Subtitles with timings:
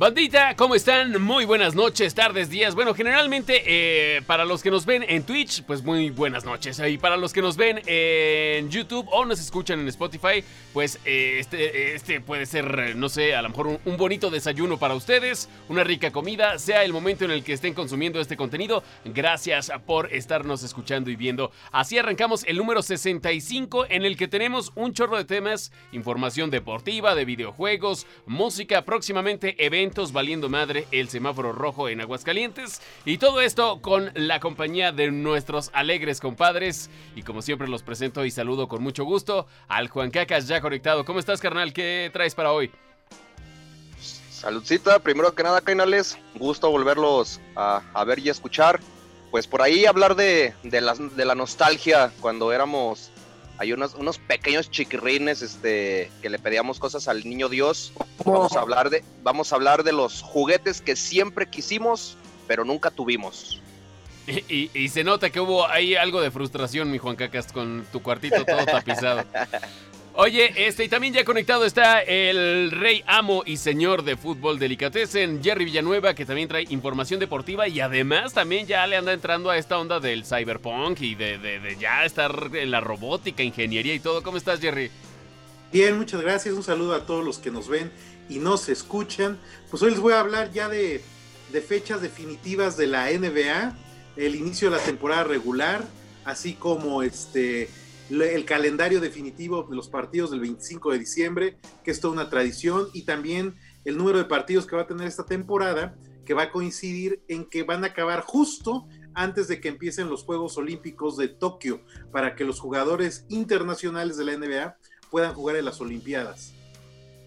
[0.00, 1.20] Bandita, ¿cómo están?
[1.20, 2.76] Muy buenas noches, tardes, días.
[2.76, 6.80] Bueno, generalmente eh, para los que nos ven en Twitch, pues muy buenas noches.
[6.88, 11.38] Y para los que nos ven en YouTube o nos escuchan en Spotify, pues eh,
[11.40, 15.82] este, este puede ser, no sé, a lo mejor un, bonito desayuno para ustedes, una
[15.82, 18.84] rica comida, sea el momento en el que estén consumiendo este contenido.
[19.04, 21.50] Gracias por estarnos escuchando y viendo.
[21.72, 27.16] Así arrancamos el número 65 en el que tenemos un chorro de temas, información deportiva,
[27.16, 33.80] de videojuegos, música, próximamente eventos valiendo madre el semáforo rojo en Aguascalientes y todo esto
[33.80, 38.82] con la compañía de nuestros alegres compadres y como siempre los presento y saludo con
[38.82, 41.04] mucho gusto al Juan Cacas ya conectado.
[41.04, 41.72] ¿Cómo estás carnal?
[41.72, 42.70] ¿Qué traes para hoy?
[44.30, 48.80] Saludcita, primero que nada, canales, gusto volverlos a, a, ver y escuchar.
[49.30, 53.10] Pues por ahí hablar de, de, la, de la nostalgia cuando éramos
[53.58, 57.92] hay unos, unos pequeños chiquirrines este, que le pedíamos cosas al niño Dios.
[58.24, 62.16] Vamos a, hablar de, vamos a hablar de los juguetes que siempre quisimos,
[62.46, 63.60] pero nunca tuvimos.
[64.26, 67.86] Y, y, y, se nota que hubo ahí algo de frustración, mi Juan Cacas, con
[67.90, 69.24] tu cuartito todo tapizado.
[70.20, 75.40] Oye, este, y también ya conectado está el rey amo y señor de fútbol delicatessen,
[75.44, 79.56] Jerry Villanueva, que también trae información deportiva y además también ya le anda entrando a
[79.56, 84.24] esta onda del cyberpunk y de, de, ya estar en la robótica, ingeniería y todo.
[84.24, 84.90] ¿Cómo estás, Jerry?
[85.72, 86.52] Bien, muchas gracias.
[86.52, 87.92] Un saludo a todos los que nos ven
[88.28, 89.38] y nos escuchan.
[89.70, 91.00] Pues hoy les voy a hablar ya de,
[91.52, 93.72] de fechas definitivas de la NBA,
[94.16, 95.84] el inicio de la temporada regular,
[96.24, 97.70] así como este
[98.10, 102.88] el calendario definitivo de los partidos del 25 de diciembre, que es toda una tradición,
[102.92, 106.50] y también el número de partidos que va a tener esta temporada, que va a
[106.50, 111.28] coincidir en que van a acabar justo antes de que empiecen los Juegos Olímpicos de
[111.28, 114.76] Tokio, para que los jugadores internacionales de la NBA
[115.10, 116.52] puedan jugar en las Olimpiadas.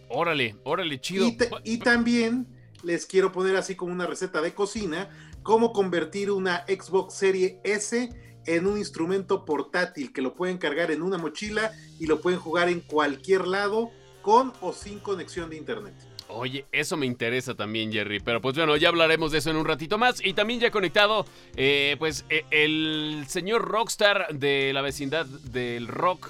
[0.09, 1.27] Órale, órale, chido.
[1.27, 2.47] Y, y también
[2.83, 5.09] les quiero poner así como una receta de cocina,
[5.43, 8.09] cómo convertir una Xbox Serie S
[8.45, 12.70] en un instrumento portátil que lo pueden cargar en una mochila y lo pueden jugar
[12.70, 15.93] en cualquier lado con o sin conexión de internet.
[16.33, 18.20] Oye, eso me interesa también, Jerry.
[18.21, 20.23] Pero pues bueno, ya hablaremos de eso en un ratito más.
[20.23, 26.30] Y también ya conectado, eh, pues eh, el señor Rockstar de la vecindad del rock.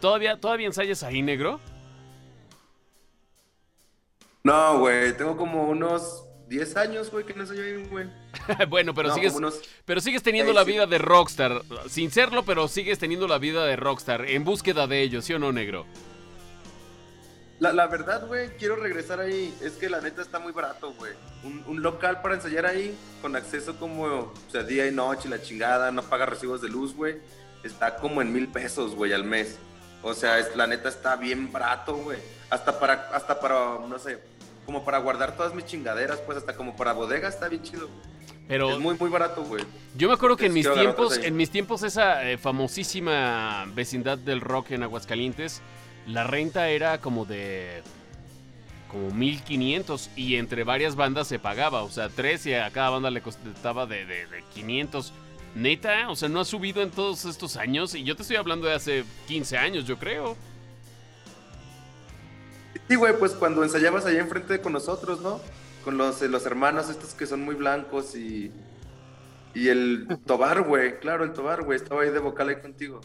[0.00, 1.60] ¿Todavía, todavía ensayas ahí, negro?
[4.44, 8.06] No, güey, tengo como unos 10 años, güey, que no soy bien, güey.
[8.68, 9.60] bueno, pero no, sigues unos...
[9.84, 13.76] pero sigues teniendo la vida de rockstar, sin serlo, pero sigues teniendo la vida de
[13.76, 15.86] rockstar en búsqueda de ellos, ¿sí o no, negro?
[17.60, 19.52] La, la verdad, güey, quiero regresar ahí.
[19.60, 21.12] Es que la neta está muy barato, güey.
[21.42, 25.42] Un, un, local para ensayar ahí, con acceso como, o sea, día y noche, la
[25.42, 27.16] chingada, no paga recibos de luz, güey.
[27.64, 29.58] Está como en mil pesos, güey, al mes.
[30.02, 32.18] O sea, es, la neta está bien barato, güey.
[32.48, 34.20] Hasta para, hasta para, no sé,
[34.68, 37.88] como para guardar todas mis chingaderas, pues hasta como para bodega está bien chido.
[38.46, 39.64] Pero es muy muy barato, güey.
[39.96, 44.42] Yo me acuerdo que en mis tiempos, en mis tiempos esa eh, famosísima vecindad del
[44.42, 45.62] rock en Aguascalientes,
[46.06, 47.82] la renta era como de
[48.88, 53.10] como 1500 y entre varias bandas se pagaba, o sea, tres y a cada banda
[53.10, 55.14] le costaba de, de, de 500.
[55.54, 58.66] Neta, o sea, no ha subido en todos estos años y yo te estoy hablando
[58.66, 60.36] de hace 15 años, yo creo.
[62.88, 65.40] Sí, güey, pues cuando ensayabas allá enfrente con nosotros, ¿no?
[65.84, 68.50] Con los, los hermanos estos que son muy blancos y...
[69.54, 73.00] Y el Tobar, güey, claro, el Tobar, güey, estaba ahí de vocal ahí contigo.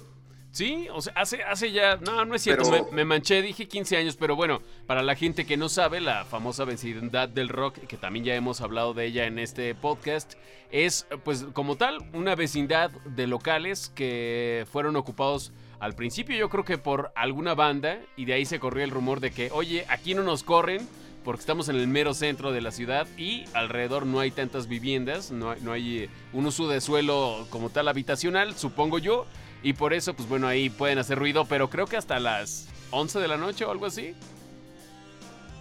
[0.51, 2.85] Sí, o sea, hace, hace ya, no, no es cierto, pero...
[2.85, 6.25] me, me, manché, dije 15 años, pero bueno, para la gente que no sabe, la
[6.25, 10.33] famosa vecindad del rock, que también ya hemos hablado de ella en este podcast,
[10.69, 16.63] es pues como tal una vecindad de locales que fueron ocupados al principio yo creo
[16.63, 20.13] que por alguna banda y de ahí se corrió el rumor de que, oye, aquí
[20.13, 20.87] no nos corren
[21.23, 25.31] porque estamos en el mero centro de la ciudad y alrededor no hay tantas viviendas,
[25.31, 29.25] no hay, no hay un uso de suelo como tal habitacional, supongo yo,
[29.61, 33.19] y por eso, pues bueno, ahí pueden hacer ruido, pero creo que hasta las 11
[33.19, 34.15] de la noche o algo así.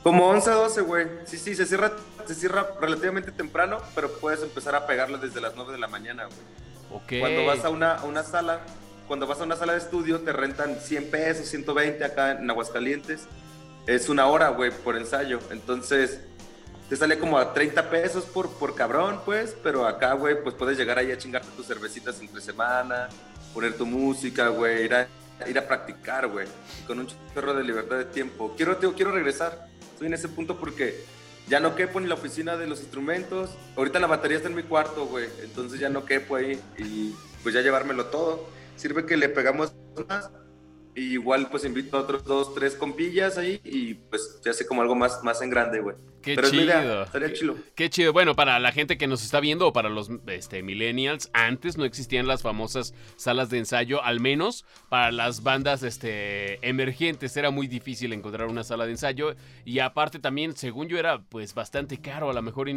[0.02, 1.06] Como 11 a 12, güey.
[1.24, 1.92] Sí, sí, se cierra,
[2.26, 6.24] se cierra relativamente temprano, pero puedes empezar a pegarlo desde las 9 de la mañana,
[6.26, 6.38] güey.
[6.90, 7.20] Ok.
[7.20, 8.60] Cuando vas a una, a una sala,
[9.06, 13.26] cuando vas a una sala de estudio te rentan 100 pesos, 120 acá en Aguascalientes.
[13.86, 15.40] Es una hora, güey, por ensayo.
[15.50, 16.20] Entonces,
[16.88, 19.56] te sale como a 30 pesos por, por cabrón, pues.
[19.62, 23.08] Pero acá, güey, pues puedes llegar ahí a chingarte tus cervecitas entre semana,
[23.52, 25.08] poner tu música, güey, ir a,
[25.48, 26.46] ir a practicar, güey.
[26.86, 28.54] Con un chorro de libertad de tiempo.
[28.56, 29.68] Quiero, tío, quiero regresar.
[29.92, 31.04] Estoy en ese punto porque
[31.48, 33.50] ya no quepo ni la oficina de los instrumentos.
[33.76, 35.28] Ahorita la batería está en mi cuarto, güey.
[35.42, 36.60] Entonces ya no quepo ahí.
[36.78, 39.74] Y pues ya llevármelo todo sirve que le pegamos
[40.08, 40.30] más.
[40.94, 44.82] Y igual pues invito a otros dos, tres compillas ahí y pues ya sé como
[44.82, 45.96] algo más, más en grande, güey.
[46.22, 47.02] Qué Pero idea, chido.
[47.02, 47.56] estaría chido.
[47.74, 48.12] Qué chido.
[48.12, 51.84] Bueno, para la gente que nos está viendo o para los este, millennials, antes no
[51.84, 57.66] existían las famosas salas de ensayo, al menos para las bandas este, emergentes era muy
[57.66, 59.34] difícil encontrar una sala de ensayo
[59.64, 62.30] y aparte también, según yo, era pues bastante caro.
[62.30, 62.68] A lo mejor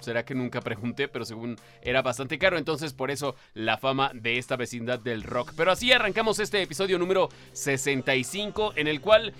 [0.00, 2.56] será que nunca pregunté, pero según era bastante caro.
[2.56, 5.52] Entonces por eso la fama de esta vecindad del rock.
[5.56, 9.34] Pero así arrancamos este episodio número 65 en el cual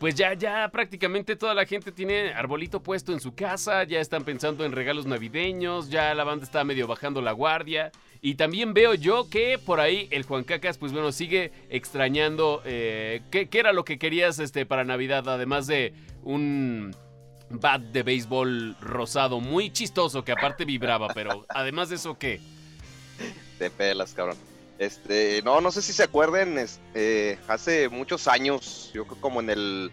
[0.00, 4.24] pues ya, ya prácticamente toda la gente tiene arbolito puesto en su casa, ya están
[4.24, 7.90] pensando en regalos navideños, ya la banda está medio bajando la guardia.
[8.20, 13.22] Y también veo yo que por ahí el Juan Cacas, pues bueno, sigue extrañando eh,
[13.32, 16.94] ¿qué, qué era lo que querías este, para Navidad, además de un
[17.50, 22.40] bat de béisbol rosado muy chistoso que aparte vibraba, pero además de eso, ¿qué?
[23.58, 24.36] Te pelas, cabrón.
[24.78, 29.50] Este, no, no sé si se acuerden, este, hace muchos años, yo creo como en
[29.50, 29.90] el,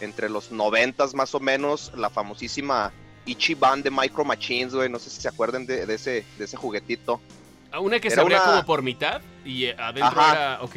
[0.00, 2.92] entre los noventas más o menos, la famosísima
[3.26, 6.56] Ichiban de Micro Machines, güey, no sé si se acuerden de, de ese, de ese
[6.56, 7.20] juguetito.
[7.70, 10.32] Ah, Una que se abría una- como por mitad y eh, adentro Ajá.
[10.32, 10.76] era, ok.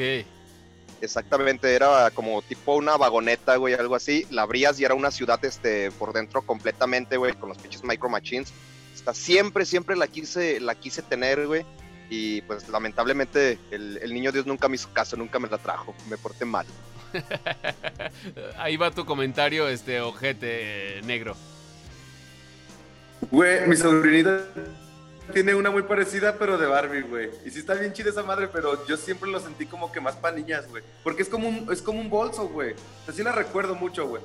[1.01, 4.25] Exactamente, era como tipo una vagoneta, güey, algo así.
[4.29, 8.07] La abrías y era una ciudad, este, por dentro completamente, güey, con los pinches Micro
[8.09, 8.53] Machines.
[8.93, 11.65] Está siempre, siempre la quise, la quise tener, güey.
[12.09, 15.95] Y pues lamentablemente el, el niño Dios nunca me hizo caso, nunca me la trajo.
[16.09, 16.67] Me porté mal.
[18.57, 21.35] Ahí va tu comentario, este ojete eh, negro.
[23.29, 24.41] Güey, mi sobrinita
[25.33, 27.29] tiene una muy parecida, pero de Barbie, güey.
[27.45, 30.15] Y sí está bien chida esa madre, pero yo siempre lo sentí como que más
[30.15, 30.83] para niñas, güey.
[31.03, 32.75] Porque es como un, es como un bolso, güey.
[33.07, 34.21] Así la recuerdo mucho, güey.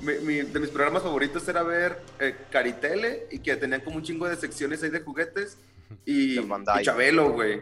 [0.00, 4.02] Mi- mi- de mis programas favoritos era ver eh, Caritele y que tenían como un
[4.02, 5.58] chingo de secciones ahí de juguetes.
[6.04, 7.60] Y, y Chabelo, güey.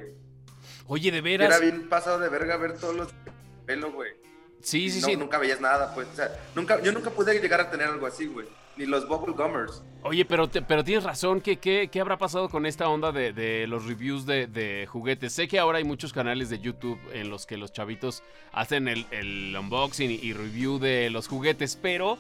[0.87, 1.61] Oye, de Que Era veras.
[1.63, 3.09] bien pasado de verga ver todos los
[3.67, 4.13] Chabelo, güey.
[4.65, 5.17] Sí, sí, no, sí.
[5.17, 6.09] Nunca veías nada, pues.
[6.13, 8.47] O sea, nunca, yo nunca pude llegar a tener algo así, güey.
[8.77, 9.83] Ni los Bubble Gummers.
[10.03, 13.33] Oye, pero, te- pero tienes razón, ¿qué, qué, qué habrá pasado con esta onda de,
[13.33, 15.33] de los reviews de, de juguetes?
[15.33, 19.07] Sé que ahora hay muchos canales de YouTube en los que los chavitos hacen el,
[19.13, 22.19] el unboxing y, y review de los juguetes, pero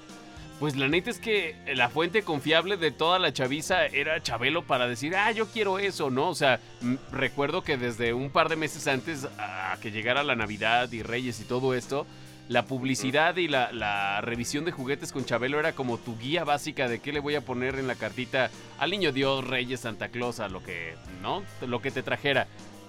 [0.60, 4.86] pues la neta es que la fuente confiable de toda la chaviza era Chabelo para
[4.86, 6.28] decir, ah, yo quiero eso, ¿no?
[6.28, 6.60] O sea,
[7.10, 11.40] recuerdo que desde un par de meses antes a que llegara la Navidad y Reyes
[11.40, 12.06] y todo esto,
[12.48, 16.88] la publicidad y la, la revisión de juguetes con Chabelo era como tu guía básica
[16.88, 20.40] de qué le voy a poner en la cartita al niño Dios, Reyes, Santa Claus,
[20.40, 21.42] a lo que, ¿no?
[21.66, 22.46] Lo que te trajera.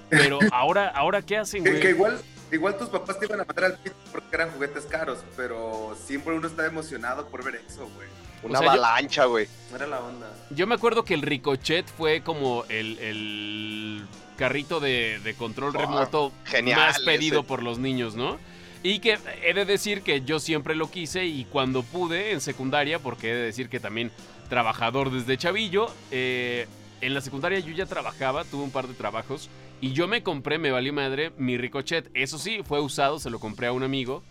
[0.09, 1.81] Pero ahora, ahora ¿qué hacen, Que, güey?
[1.81, 2.21] que igual,
[2.51, 6.33] igual tus papás te iban a mandar al pito porque eran juguetes caros, pero siempre
[6.33, 8.07] uno está emocionado por ver eso, güey.
[8.43, 9.47] Una sea, yo- avalancha, güey.
[9.71, 10.27] No era la onda.
[10.51, 14.05] Yo me acuerdo que el Ricochet fue como el, el
[14.37, 17.47] carrito de, de control remoto genial más pedido ese.
[17.47, 18.37] por los niños, ¿no?
[18.85, 22.99] Y que he de decir que yo siempre lo quise y cuando pude en secundaria,
[22.99, 24.11] porque he de decir que también
[24.47, 26.67] trabajador desde chavillo, eh,
[27.01, 29.49] en la secundaria yo ya trabajaba, tuve un par de trabajos
[29.81, 32.11] y yo me compré, me valió madre, mi Ricochet.
[32.13, 34.21] Eso sí, fue usado, se lo compré a un amigo.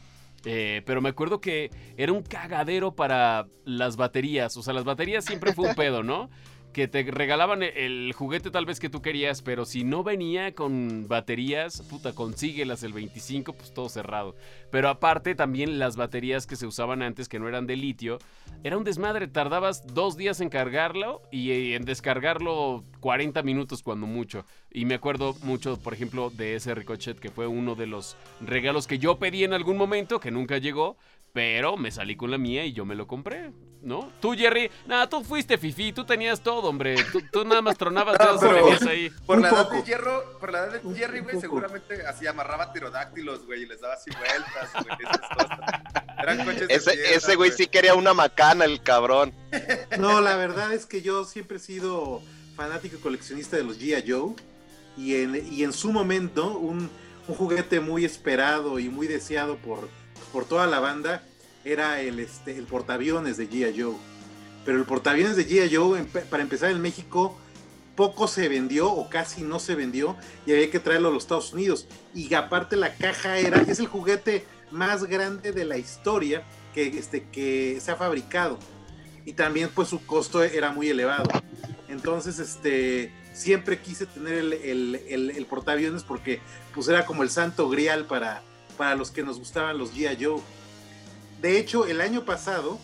[0.44, 4.56] Eh, pero me acuerdo que era un cagadero para las baterías.
[4.56, 6.30] O sea, las baterías siempre fue un pedo, ¿no?
[6.74, 11.06] Que te regalaban el, juguete tal vez que tú querías, pero si no venía con
[11.06, 14.34] baterías, puta, consíguelas el 25, pues todo cerrado.
[14.72, 18.18] Pero aparte también las baterías que se usaban antes, que no eran de litio,
[18.64, 19.28] era un desmadre.
[19.28, 24.44] Tardabas dos días en cargarlo y eh, en descargarlo 40 minutos cuando mucho.
[24.72, 28.88] Y me acuerdo mucho, por ejemplo, de ese Ricochet, que fue uno de los regalos
[28.88, 30.96] que yo pedí en algún momento, que nunca llegó,
[31.34, 33.50] pero me salí con la mía y yo me lo compré,
[33.82, 34.08] ¿no?
[34.20, 36.94] Tú, Jerry, nada, tú fuiste fifi, tú tenías todo, hombre.
[37.10, 39.10] Tú, tú nada más tronabas No, y pero- venías ahí.
[39.26, 43.44] Por la edad de hierro, por la edad de Jerry, güey, seguramente así amarraba pterodáctilos,
[43.46, 45.58] güey, y les daba así vueltas, güey, esas cosas.
[46.22, 49.34] Eran coches de Ese, piedra, ese güey sí quería una macana, el cabrón.
[49.98, 52.22] No, la verdad es que yo siempre he sido
[52.55, 54.05] fanático y coleccionista de los G.I.
[54.08, 54.34] Joe.
[54.96, 56.88] Y en, y en su momento, un,
[57.26, 59.88] un juguete muy esperado y muy deseado por,
[60.34, 61.22] por toda la banda
[61.64, 63.81] era el, este, el portaaviones de G.I.
[63.81, 63.94] Joe.
[64.64, 65.74] Pero el portaaviones de G.I.
[65.74, 67.38] Joe, para empezar en México,
[67.94, 71.53] poco se vendió o casi no se vendió y había que traerlo a los Estados
[71.53, 71.86] Unidos.
[72.14, 76.43] Y aparte la caja era, es el juguete más grande de la historia
[76.74, 78.58] que, este, que se ha fabricado.
[79.24, 81.31] Y también pues su costo era muy elevado.
[81.88, 86.41] Entonces, este, siempre quise tener el, el, el- el portaaviones porque
[86.74, 88.43] pues era como el santo grial para,
[88.76, 90.24] para los que nos gustaban los G.I.
[90.24, 90.40] Joe.
[91.40, 92.78] De hecho, el año pasado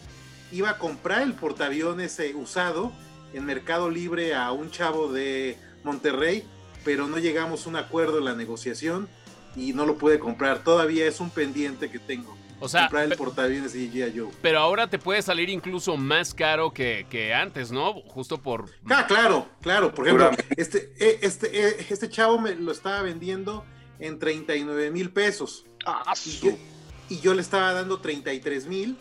[0.52, 2.92] iba a comprar el portaaviones eh, usado
[3.32, 6.44] en Mercado Libre a un chavo de Monterrey,
[6.84, 9.08] pero no llegamos a un acuerdo en la negociación
[9.56, 10.62] y no lo pude comprar.
[10.64, 12.36] Todavía es un pendiente que tengo.
[12.62, 14.18] O sea, comprar el portaaviones y G.I.
[14.18, 14.30] Joe.
[14.42, 17.94] pero ahora te puede salir incluso más caro que, que antes, ¿no?
[18.02, 18.66] Justo por...
[18.90, 19.94] Ah, claro, claro.
[19.94, 23.64] Por ejemplo, este, eh, este, eh, este chavo me lo estaba vendiendo
[23.98, 25.64] en 39 mil pesos.
[25.84, 26.58] Ah, Y yo,
[27.08, 28.96] y yo le estaba dando 33 mil.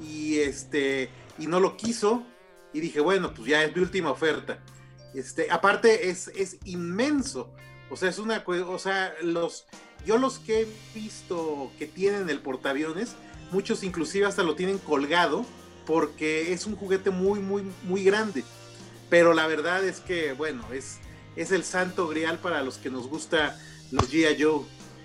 [0.00, 1.10] Y este.
[1.38, 2.24] Y no lo quiso.
[2.72, 4.58] Y dije, bueno, pues ya es mi última oferta.
[5.14, 7.50] Este, aparte, es, es inmenso.
[7.90, 9.66] O sea, es una O sea, los.
[10.04, 13.14] Yo los que he visto que tienen el portaaviones,
[13.52, 15.44] muchos inclusive hasta lo tienen colgado.
[15.86, 18.44] Porque es un juguete muy, muy, muy grande.
[19.10, 20.98] Pero la verdad es que, bueno, es,
[21.34, 23.58] es el santo grial para los que nos gusta
[23.90, 24.42] los G.I.
[24.42, 24.64] Joe.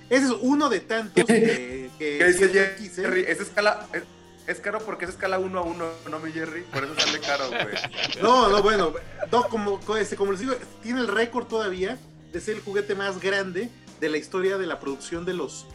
[0.09, 3.01] Ese es uno de tantos que, que ¿Qué dice quise.
[3.03, 3.25] Jerry?
[3.27, 3.87] Es escala.
[3.93, 4.03] Es,
[4.47, 6.61] es caro porque es escala uno a uno, ¿no, mi Jerry?
[6.71, 7.75] Por eso sale caro, güey.
[8.21, 8.93] No, no, bueno,
[9.31, 11.97] no, como, como, este, como les digo, tiene el récord todavía
[12.31, 15.65] de ser el juguete más grande de la historia de la producción de los,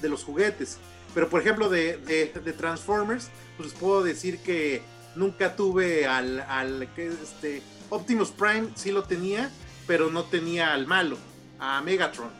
[0.00, 0.78] de los juguetes.
[1.14, 4.80] Pero, por ejemplo, de, de- de Transformers, pues les puedo decir que
[5.14, 9.50] nunca tuve al, al que este, Optimus Prime, sí lo tenía,
[9.86, 11.18] pero no tenía al malo,
[11.58, 12.30] a Megatron.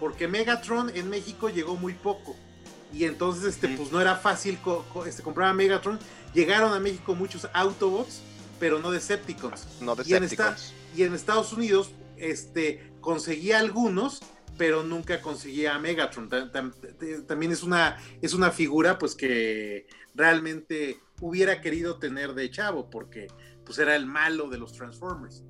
[0.00, 2.36] Porque Megatron en México llegó muy poco.
[2.92, 5.98] Y entonces, este, pues no era fácil co- co- este, comprar a Megatron.
[6.34, 8.20] Llegaron a México muchos Autobots,
[8.58, 9.66] pero no Decepticons.
[9.80, 10.72] no y en Decepticons.
[10.96, 14.20] Y en Estados Unidos, este, conseguía algunos,
[14.56, 16.30] pero nunca conseguía a Megatron.
[16.30, 16.72] Tam-
[17.26, 23.26] También es una, es una figura, pues, que realmente hubiera querido tener de chavo, porque
[23.64, 25.42] pues era el malo de los Transformers.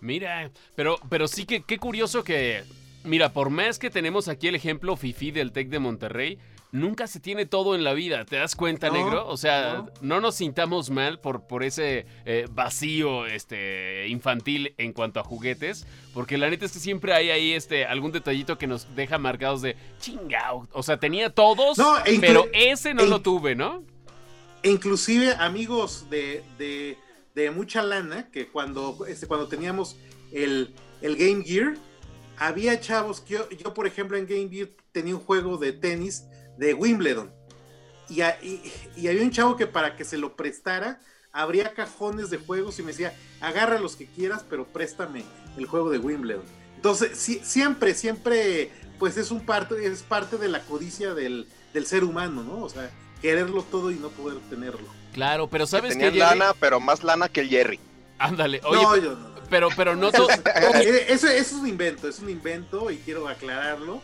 [0.00, 2.64] Mira, pero, pero sí que qué curioso que...
[3.04, 6.38] Mira, por más que tenemos aquí el ejemplo Fifi del TEC de Monterrey,
[6.72, 9.28] nunca se tiene todo en la vida, ¿te das cuenta, No, negro?
[9.28, 9.90] O sea, no.
[10.00, 15.86] no, nos sintamos mal por, por ese eh, vacío este, infantil en cuanto a juguetes,
[16.14, 19.62] porque la neta es que siempre hay ahí este, algún detallito que nos deja marcados
[19.62, 20.66] de chingao.
[20.72, 23.84] O sea, tenía todos, No, e pero ese no e lo tuve, ¿no?
[24.62, 26.96] E inclusive amigos de, de,
[27.34, 29.96] de mucha lana, que cuando, este, cuando teníamos
[30.32, 31.74] el, el Game Gear,
[32.46, 36.24] había chavos que yo, yo, por ejemplo, en Game Gear tenía un juego de tenis
[36.58, 37.32] de Wimbledon.
[38.08, 38.60] Y, a- y-
[38.96, 41.00] y había un chavo que para que se lo prestara,
[41.32, 45.24] abría cajones de juegos y me decía, agarra los que quieras, pero préstame
[45.56, 46.42] el juego de Wimbledon.
[46.76, 51.86] Entonces, sí- siempre, siempre, pues es un parte, es parte de la codicia del, del
[51.86, 52.62] ser humano, ¿no?
[52.64, 52.90] O sea,
[53.22, 54.88] quererlo todo y no poder tenerlo.
[55.12, 56.10] Claro, pero Que ¿sabes qué?
[56.10, 56.38] tenían Jerry?
[56.40, 57.78] lana, pero más lana que el Jerry.
[58.18, 59.31] Ándale, oye, no, yo no.
[59.52, 63.28] Pero, pero no to- Eh, Eso, eso es un invento, es un invento y quiero
[63.28, 64.00] aclararlo.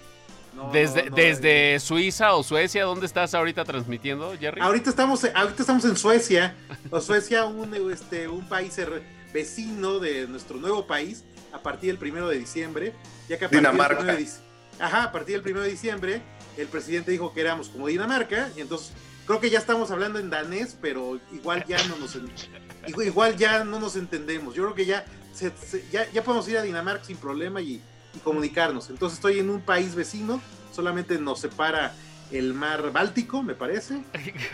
[0.55, 4.61] No, Desde, no, no, desde Suiza o Suecia, ¿dónde estás ahorita transmitiendo, Jerry?
[4.61, 6.55] Ahorita estamos, ahorita estamos en Suecia,
[6.91, 9.03] o Suecia, un, este, un país her-
[9.33, 12.93] vecino de nuestro nuevo país, a partir del primero de diciembre,
[13.29, 14.03] ya que a Dinamarca.
[14.05, 14.31] del de
[14.81, 16.23] Ajá, a partir del primero de diciembre,
[16.57, 18.93] el presidente dijo que éramos como Dinamarca, y entonces
[19.27, 22.17] creo que ya estamos hablando en danés, pero igual ya no nos
[23.05, 24.55] igual ya no nos entendemos.
[24.55, 25.05] Yo creo que ya,
[25.93, 27.81] ya, podemos ir a Dinamarca sin problema y,
[28.15, 28.91] y comunicarnos.
[28.91, 30.41] Entonces estoy en un país vecino,
[30.73, 31.95] solamente nos separa
[32.31, 34.03] el mar Báltico, me parece.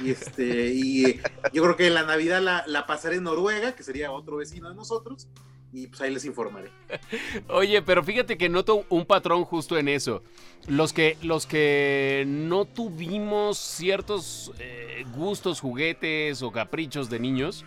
[0.03, 3.83] Y este, y eh, yo creo que la Navidad la, la pasaré en Noruega, que
[3.83, 5.29] sería otro vecino de nosotros,
[5.73, 6.71] y pues ahí les informaré.
[7.49, 10.23] Oye, pero fíjate que noto un patrón justo en eso.
[10.69, 17.65] Los que, los que no tuvimos ciertos eh, gustos, juguetes o caprichos de niños,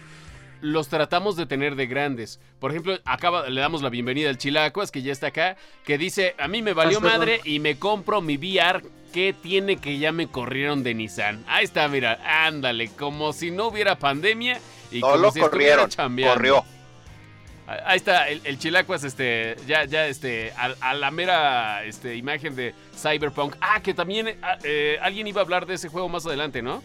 [0.61, 2.39] los tratamos de tener de grandes.
[2.59, 6.35] Por ejemplo, acaba, le damos la bienvenida al Chilacuas, que ya está acá, que dice,
[6.37, 8.81] a mí me valió Ah, madre y me compro mi VR.
[9.13, 11.43] ¿Qué tiene que ya me corrieron de Nissan?
[11.47, 14.59] Ahí está, mira, ándale, como si no hubiera pandemia
[14.91, 16.63] y No como lo si corrieron, corrió.
[17.85, 22.55] Ahí está, el, el Chilacuas, este, ya, ya, este, a, a la mera este, imagen
[22.55, 23.55] de Cyberpunk.
[23.59, 26.81] Ah, que también ah, eh, alguien iba a hablar de ese juego más adelante, ¿no?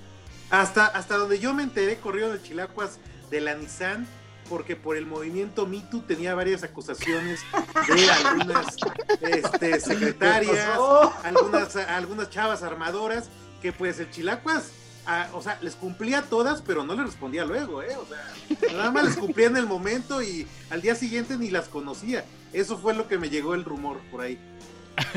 [0.51, 2.99] Hasta, hasta donde yo me enteré, corrió de Chilacuas
[3.33, 4.07] de la Nissan,
[4.49, 7.41] porque por el movimiento MeToo tenía varias acusaciones
[7.89, 8.77] de algunas
[9.23, 10.79] este, secretarias,
[11.25, 13.31] algunas, algunas chavas armadoras,
[13.63, 14.71] que pues el Chilacuas,
[15.07, 17.97] ah, o sea, les cumplía todas, pero no les respondía luego, ¿eh?
[17.97, 21.69] O sea, nada más les cumplía en el momento y al día siguiente ni las
[21.69, 22.25] conocía.
[22.53, 24.39] Eso fue lo que me llegó el rumor por ahí.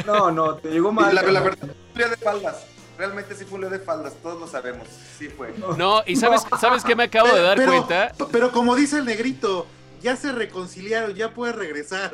[0.05, 1.13] No, no, te llegó mal.
[1.13, 2.74] la, la verdad, lío de faldas.
[2.97, 4.87] Realmente sí fue un lío de faldas, todos lo sabemos.
[5.17, 5.53] Sí fue.
[5.77, 8.11] No, y ¿sabes, ¿sabes qué me acabo de dar pero, cuenta?
[8.31, 9.67] Pero como dice el negrito,
[10.01, 12.11] ya se reconciliaron, ya puede regresar.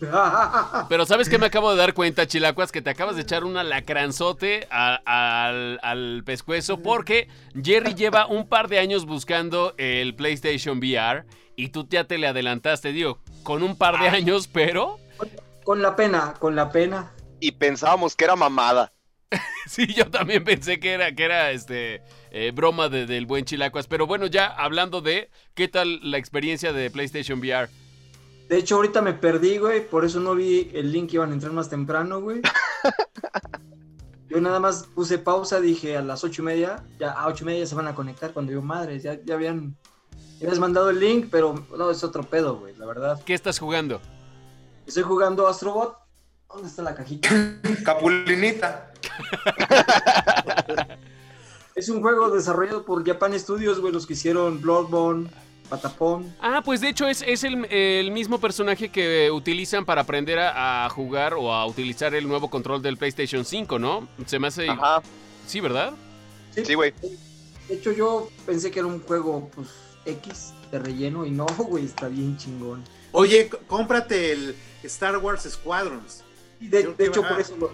[0.88, 2.72] Pero ¿sabes qué me acabo de dar cuenta, Chilacuas?
[2.72, 7.28] Que te acabas de echar una lacranzote a- al, al pescuezo porque
[7.60, 11.24] Jerry lleva un par de años buscando el PlayStation VR
[11.56, 14.98] y tú ya te le adelantaste, digo, con un par de años, pero...
[15.64, 17.12] Con la pena, con la pena.
[17.40, 18.92] Y pensábamos que era mamada.
[19.66, 23.86] Sí, yo también pensé que era, que era este eh, broma de- del buen Chilacuas.
[23.86, 27.68] Pero bueno, ya hablando de qué tal la experiencia de PlayStation VR.
[28.48, 31.34] De hecho, ahorita me perdí, güey, por eso no vi el link que iban a
[31.34, 32.40] entrar más temprano, güey.
[34.30, 37.46] Yo nada más puse pausa, dije a las ocho y media, ya a ocho y
[37.46, 39.74] media ya se van a conectar cuando yo, madre, ya, ya habían,
[40.38, 43.22] ya habías mandado el link, pero no, es otro pedo, güey, la verdad.
[43.24, 44.02] ¿Qué estás jugando?
[44.86, 45.96] Estoy jugando Astrobot.
[46.46, 47.28] ¿Dónde está la cajita?
[47.84, 48.87] Capulinita.
[51.74, 55.28] Es un juego desarrollado por Japan Studios, güey, los que hicieron Bloodborne,
[55.68, 56.34] Patapón.
[56.40, 60.86] Ah, pues de hecho es, es el, el mismo personaje que utilizan para aprender a,
[60.86, 64.08] a jugar o a utilizar el nuevo control del PlayStation 5, ¿no?
[64.26, 64.68] Se me hace...
[64.68, 65.02] Ajá,
[65.48, 65.94] Sí, ¿verdad?
[66.52, 66.92] sí, güey.
[67.68, 69.68] De hecho, yo pensé que era un juego, pues,
[70.04, 72.84] X de relleno y no, güey, está bien chingón.
[73.12, 76.22] Oye, cómprate el Star Wars Squadrons.
[76.60, 77.70] De, de hecho, por eso lo,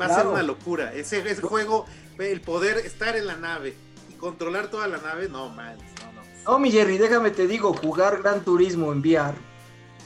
[0.00, 0.92] Va a ser una locura.
[0.92, 1.86] Ese, ese juego,
[2.18, 3.74] el poder estar en la nave
[4.10, 6.52] y controlar toda la nave, no, man, no, no.
[6.52, 9.34] No, mi Jerry, déjame te digo, jugar Gran Turismo en VR.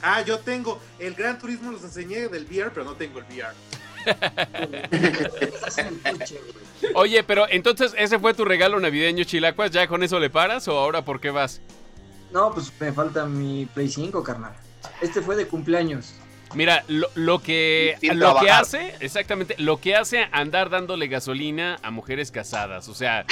[0.01, 3.53] Ah, yo tengo el Gran Turismo, los enseñé del VR, pero no tengo el VR.
[6.95, 9.71] Oye, pero entonces ese fue tu regalo navideño, Chilacuas.
[9.71, 11.61] ¿Ya con eso le paras o ahora por qué vas?
[12.31, 14.53] No, pues me falta mi Play 5, carnal.
[15.01, 16.13] Este fue de cumpleaños.
[16.55, 21.91] Mira, lo, lo que, lo que hace, exactamente, lo que hace andar dándole gasolina a
[21.91, 22.89] mujeres casadas.
[22.89, 23.25] O sea,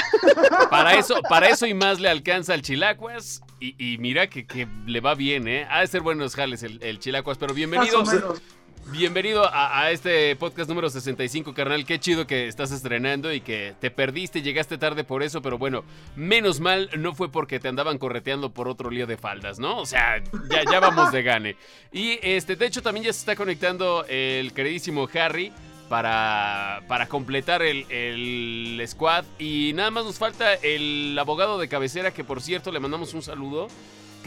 [0.69, 3.41] para eso, para eso y más le alcanza al Chilacuas.
[3.59, 5.65] Y, y mira que, que le va bien, ¿eh?
[5.69, 7.37] Ha de ser buenos jales el, el Chilacuas.
[7.37, 8.41] Pero bienvenido, Más o menos.
[8.91, 11.85] Bienvenido a, este podcast número 65, carnal.
[11.85, 15.41] Qué chido que estás estrenando y que te perdiste, llegaste tarde por eso.
[15.41, 15.83] Pero bueno,
[16.15, 19.79] menos mal no fue porque te andaban correteando por otro lío de faldas, ¿no?
[19.79, 21.55] O sea, ya, ya vamos de gane.
[21.91, 25.51] Y este, de hecho, también ya se está conectando el queridísimo Harry
[25.89, 29.25] para, para completar el, el squad.
[29.39, 33.21] Y nada más nos falta el abogado de cabecera, que por cierto le mandamos un
[33.21, 33.67] saludo.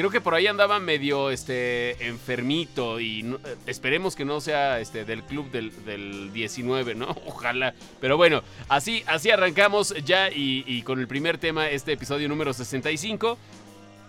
[0.00, 5.22] Creo que por ahí andaba medio este, enfermito y esperemos que no sea este, del
[5.25, 7.09] club del, del 19, ¿no?
[7.27, 7.75] Ojalá.
[8.01, 13.37] Pero bueno, así, así arrancamos ya y con el primer tema, este episodio número 65.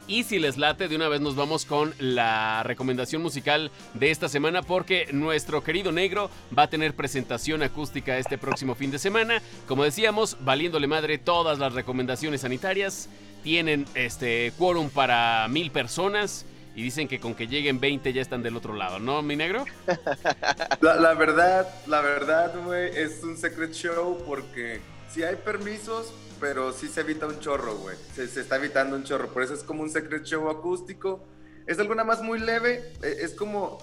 [0.07, 4.27] Y si les late, de una vez nos vamos con la recomendación musical de esta
[4.27, 9.41] semana porque nuestro querido negro va a tener presentación acústica este próximo fin de semana.
[9.67, 13.09] Como decíamos, valiéndole madre todas las recomendaciones sanitarias.
[13.43, 18.43] Tienen este quórum para mil personas y dicen que con que lleguen 20 ya están
[18.43, 19.65] del otro lado, ¿no, mi negro?
[20.81, 24.81] La, la verdad, la verdad, güey, es un secret show porque
[25.13, 27.95] sí hay permisos, pero sí se evita un chorro, güey.
[28.15, 29.27] Se, se está evitando un chorro.
[29.29, 31.23] Por eso es como un secret show acústico.
[31.67, 32.91] Es algo nada más muy leve.
[33.03, 33.77] eh, Es como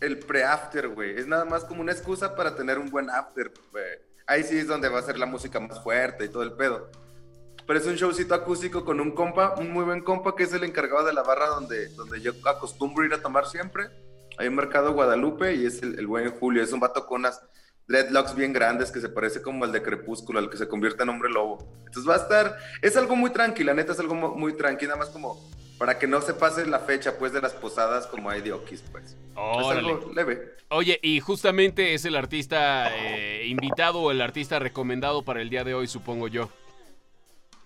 [0.00, 1.18] el pre-after, güey.
[1.18, 3.52] Es nada más como una excusa para tener un buen after.
[4.26, 6.88] Ahí sí es donde va a ser la música más fuerte y todo el pedo.
[7.66, 10.64] Pero es un showcito acústico con un compa, un muy buen compa que es el
[10.64, 13.88] encargado de la barra donde, donde yo acostumbro ir a tomar siempre.
[14.38, 16.62] Hay un mercado Guadalupe y es el, el buen Julio.
[16.62, 17.40] Es un vato con unas
[17.86, 21.08] dreadlocks bien grandes que se parece como el de Crepúsculo, al que se convierte en
[21.10, 21.58] hombre lobo.
[21.86, 24.90] Entonces va a estar, es algo muy tranquilo, la neta es algo mu- muy tranquilo,
[24.90, 25.38] nada más como
[25.78, 28.82] para que no se pase la fecha pues de las posadas como hay de Okis
[28.92, 29.04] pues.
[29.12, 30.54] Es algo leve.
[30.70, 35.64] Oye, y justamente es el artista eh, invitado o el artista recomendado para el día
[35.64, 36.48] de hoy, supongo yo.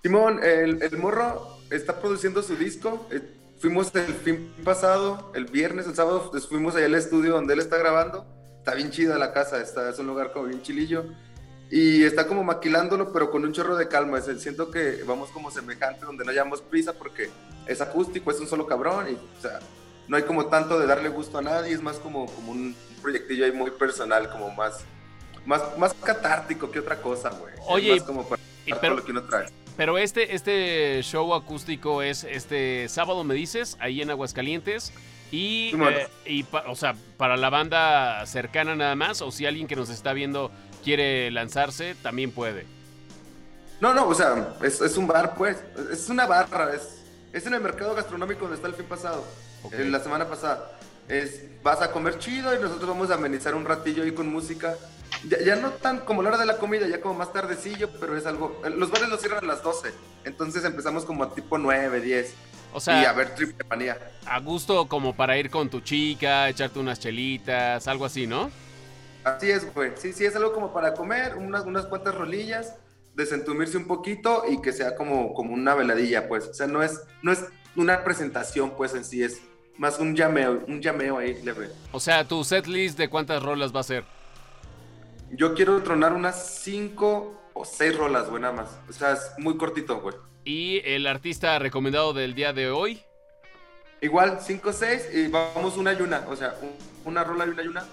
[0.03, 3.07] Simón, el, el morro está produciendo su disco.
[3.11, 3.21] eh,
[3.61, 7.61] fuimos el fin pasado, el viernes, el sábado, pues, fuimos allá al estudio donde él
[7.61, 8.27] está grabando.
[8.59, 11.05] Está bien chida la casa, está, es un lugar como bien chilillo.
[11.71, 14.19] Y está como maquilándolo, pero con un chorro de calma.
[14.19, 17.31] Es el- siento que vamos como semejante, donde no llevamos prisa porque
[17.67, 19.07] es acústico, es un solo cabrón.
[19.11, 19.59] Y, o sea,
[20.07, 23.45] no hay como tanto de darle gusto a nadie, es más como, como un proyectillo
[23.45, 24.81] ahí muy personal, como más,
[25.45, 27.55] más, más catártico que otra cosa, güey.
[27.55, 29.47] Es Oye, más como para y pero- lo que uno trae.
[29.77, 34.93] Pero este, este show acústico es este sábado, me dices, ahí en Aguascalientes.
[35.31, 39.67] Y, eh, y pa- o sea, para la banda cercana nada más, o si alguien
[39.67, 40.51] que nos está viendo
[40.83, 42.65] quiere lanzarse, también puede.
[43.81, 45.59] No, no, o sea, es, es un bar, pues.
[45.93, 46.75] Es una barra.
[46.75, 49.25] Es, es en el mercado gastronómico donde está el fin pasado.
[49.63, 49.75] Ok.
[49.75, 50.73] eh, la semana pasada.
[51.09, 54.75] Es, vas a comer chido y nosotros vamos a amenizar un ratillo ahí con música.
[55.29, 58.17] Ya, ya no tan como la hora de la comida, ya como más tardecillo, pero
[58.17, 58.61] es algo.
[58.77, 59.93] Los bares los cierran a las 12.
[60.25, 62.35] Entonces empezamos como a tipo 9, 10.
[62.73, 63.99] O sea, y a ver triple manía.
[64.27, 68.51] a gusto como para ir con tu chica, echarte unas chelitas, algo así, ¿no?
[69.25, 69.93] Así es, güey.
[69.97, 72.77] Sí, sí, es algo como para comer, unas, unas cuantas rolillas,
[73.15, 76.47] desentumirse un poquito y que sea como, como una veladilla, pues.
[76.49, 77.45] O sea, no es, no es
[77.77, 79.41] una presentación, pues, en sí, es
[79.77, 81.71] más un llameo, un llameo ahí leve.
[81.93, 84.05] O sea, tu set list de cuántas rolas va a ser.
[85.31, 88.81] yo quiero tronar unas cinco o seis rolas, güey, nada más.
[88.89, 90.15] O sea, es muy cortito, güey.
[90.49, 93.03] ¿Y el artista recomendado del día de hoy?
[94.01, 96.25] Igual, cinco o seis y vamos una y una.
[96.27, 96.73] O sea, un-
[97.05, 97.85] una rola y una y una.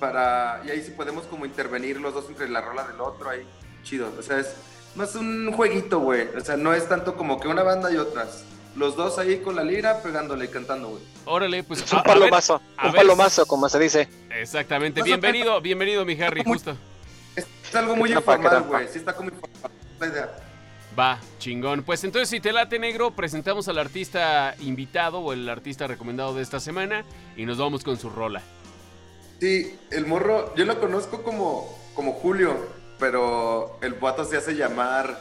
[0.00, 0.60] Para...
[0.66, 3.46] Y ahí sí podemos como intervenir los dos entre la rola del otro, ahí.
[3.84, 4.12] Chido.
[4.18, 4.56] O sea, es
[4.96, 6.26] más un jueguito, güey.
[6.36, 8.42] O sea, no es tanto como que una banda y otras.
[8.74, 11.02] Los dos ahí con la lira pegándole y cantando, güey.
[11.26, 13.02] Órale, pues Es un a- a ver- palomazo, a un ver.
[13.02, 14.08] palomazo, como se dice.
[14.36, 15.00] Exactamente.
[15.04, 16.76] Bienvenido, bienvenido, mi Harry, justo.
[17.36, 17.46] Es,
[17.76, 18.88] algo muy informal, güey.
[18.88, 19.70] Sí está como informal.
[20.00, 20.36] La idea.
[20.98, 21.82] Va, chingón.
[21.82, 26.42] Pues entonces, si te late negro, presentamos al artista invitado o el artista recomendado de
[26.42, 27.04] esta semana
[27.36, 28.42] y nos vamos con su rola.
[29.40, 32.56] Sí, el morro, yo lo conozco como, como Julio,
[32.98, 35.18] pero el vato se hace llamar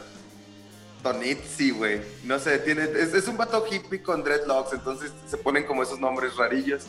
[1.03, 2.01] Donitzi, güey.
[2.25, 6.35] No sé, tiene, es, un vato hippie con dreadlocks, entonces se ponen como esos nombres
[6.35, 6.83] rarillos.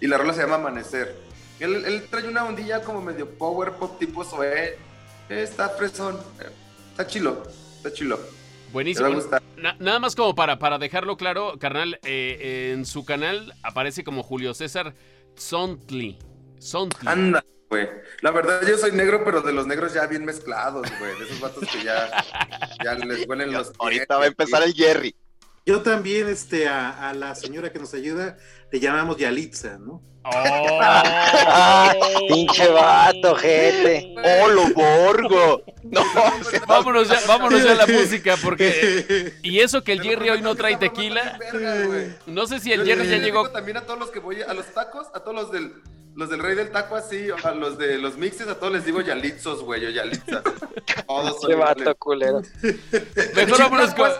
[0.00, 1.16] Y la rola se llama Amanecer.
[1.60, 4.76] Él, trae una ondilla como medio power pop tipo Zoé.
[5.28, 6.18] Está fresón.
[6.90, 7.44] Está chilo,
[7.82, 8.18] está chilo.
[8.72, 9.08] Buenísimo.
[9.56, 14.22] Na- nada más como para, para dejarlo claro, carnal, eh, en su canal aparece como
[14.22, 14.94] Julio César
[15.36, 16.18] Sontli.
[16.58, 17.06] Sontli.
[17.08, 17.88] Anda, güey.
[18.22, 21.18] La verdad, yo soy negro, pero de los negros ya bien mezclados, güey.
[21.18, 22.08] De esos vatos que ya,
[22.82, 25.14] ya les huelen los pies, Ahorita va a empezar el Jerry.
[25.64, 28.36] Yo también, este, a, a la señora que nos ayuda,
[28.70, 30.02] le llamamos Yalitza, ¿no?
[30.24, 31.90] Oh.
[32.28, 34.14] Pinche vato, gente.
[34.24, 35.62] ¡Oh, lo borgo!
[35.82, 36.00] No,
[36.66, 39.34] vámonos ya, vámonos ya a la música porque...
[39.42, 41.38] Y eso que el Jerry hoy no trae tequila.
[42.26, 43.50] No sé si el Yo- Jerry ya yo llegó...
[43.50, 45.72] También a todos los que voy a los tacos, a todos los del
[46.14, 48.84] los del rey del taco así, o a los de los mixes, a todos les
[48.84, 50.42] digo yalitzos, güey, o yalitzas.
[51.06, 52.42] Todos son Pinche vato, culero.
[53.34, 54.10] Mejor vámonos con...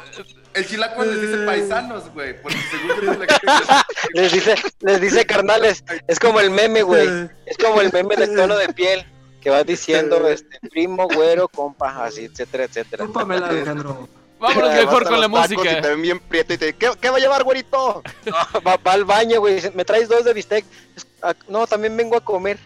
[0.54, 3.84] El chilaco les dice paisanos, güey, porque según yo la
[4.14, 7.08] Les dice, les dice carnales, es como el meme, güey.
[7.46, 9.06] Es como el meme del tono de piel
[9.40, 13.04] que va diciendo este primo, güero, compa, así, etcétera, etcétera.
[13.04, 14.08] Cúlpamela, Alejandro.
[14.38, 15.88] Vámonos Vas mejor con la tacos Y te música.
[15.88, 18.02] ven bien prieto y te ¿qué, ¿qué va a llevar, güerito?
[18.26, 19.60] No, va, va al baño, güey.
[19.74, 20.64] ¿Me traes dos de bistec?
[21.22, 22.58] Ah, No, también vengo a comer.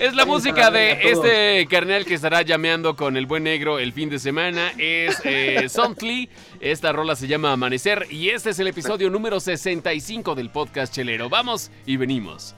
[0.00, 4.10] Es la música de este carnal que estará llameando con el buen negro el fin
[4.10, 4.72] de semana.
[4.76, 6.28] Es eh, Sontly.
[6.60, 8.06] Esta rola se llama Amanecer.
[8.10, 11.28] Y este es el episodio número 65 del podcast Chelero.
[11.28, 12.54] Vamos y venimos.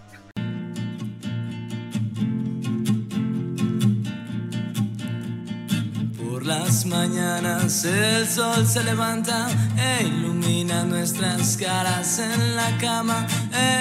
[6.47, 13.27] Las mañanas el sol se levanta e ilumina nuestras caras en la cama.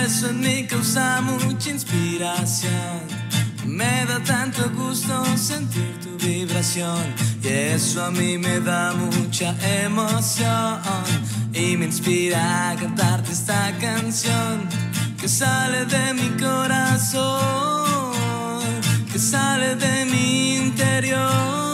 [0.04, 3.02] Eso en mí causa mucha inspiración.
[3.66, 10.80] Me da tanto gusto sentir tu vibración y eso a mí me da mucha emoción
[11.54, 14.68] y me inspira a cantarte esta canción
[15.20, 17.34] que sale de mi corazón,
[19.12, 21.65] que sale de mi interior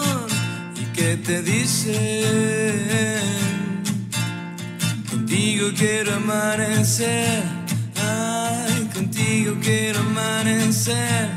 [0.94, 3.20] que te dice
[5.10, 7.44] contigo quiero amanecer,
[7.96, 11.30] ay, contigo quiero amanecer,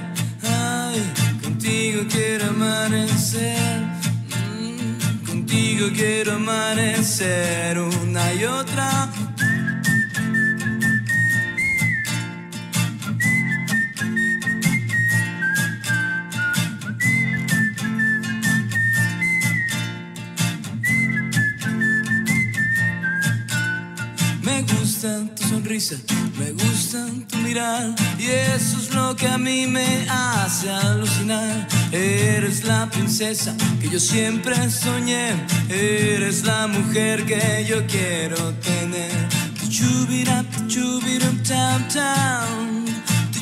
[0.43, 1.01] ay,
[1.43, 3.83] contigo quiero amanecer,
[4.61, 9.11] mm, contigo quiero amanecer una y otra.
[25.05, 25.97] Gusta tu sonrisa,
[26.39, 31.69] me gusta tu mirar y eso es lo que a mí me hace alucinar.
[31.93, 35.35] Eres la princesa que yo siempre soñé,
[35.69, 39.29] eres la mujer que yo quiero tener.
[39.69, 42.87] Chubirap, chubirup, tam, tam.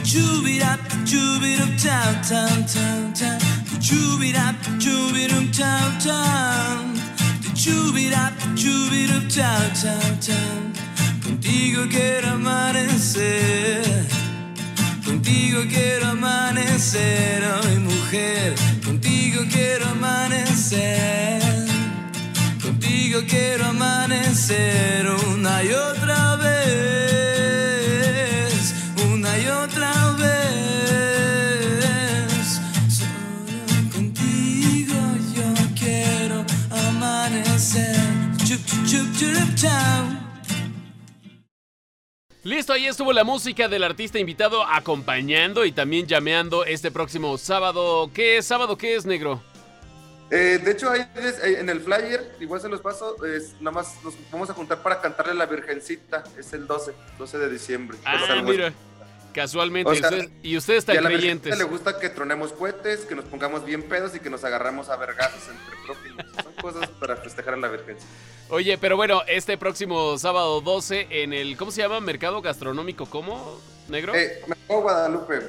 [0.03, 3.39] Chubirap, chubirup, tam, tam, tam, tam.
[3.79, 6.95] Chubirap, chubirup, tam, tam.
[7.55, 10.82] Chubirap, chubirup, tam, tam, tam.
[11.23, 13.83] Contigo quiero amanecer.
[15.05, 18.55] Contigo quiero amanecer, hoy mujer.
[18.85, 21.41] Contigo quiero amanecer.
[22.63, 27.73] Contigo quiero amanecer una y otra vez.
[29.13, 30.33] Una y otra vez.
[32.89, 34.95] Solo contigo
[35.37, 36.45] yo quiero
[36.89, 37.97] amanecer.
[38.45, 40.12] Chup, chup, chup, chau.
[42.53, 48.11] Listo, ahí estuvo la música del artista invitado acompañando y también llameando este próximo sábado.
[48.13, 48.77] ¿Qué es sábado?
[48.77, 49.43] ¿Qué es negro?
[50.31, 51.01] Eh, de hecho, ahí
[51.45, 55.01] en el flyer, igual se los paso, es, nada más nos vamos a juntar para
[55.01, 56.25] cantarle a la Virgencita.
[56.39, 57.97] Es el 12, 12 de diciembre.
[58.05, 58.71] Ah, Es algo- mira.
[59.33, 61.09] Casualmente, O sea, usted- y ustedes Y tan a la
[61.57, 64.97] le gusta que tronemos cohetes, que nos pongamos bien pedos y que nos agarramos a
[64.97, 66.27] vergazos entre prójimos.
[66.43, 67.97] Son cosas para festejar a la Virgen.
[68.49, 72.01] Oye, pero bueno, este próximo sábado 12 en el, ¿cómo se llama?
[72.01, 74.15] Mercado Gastronómico, ¿cómo, negro?
[74.15, 75.41] Eh, Mercado Guadalupe.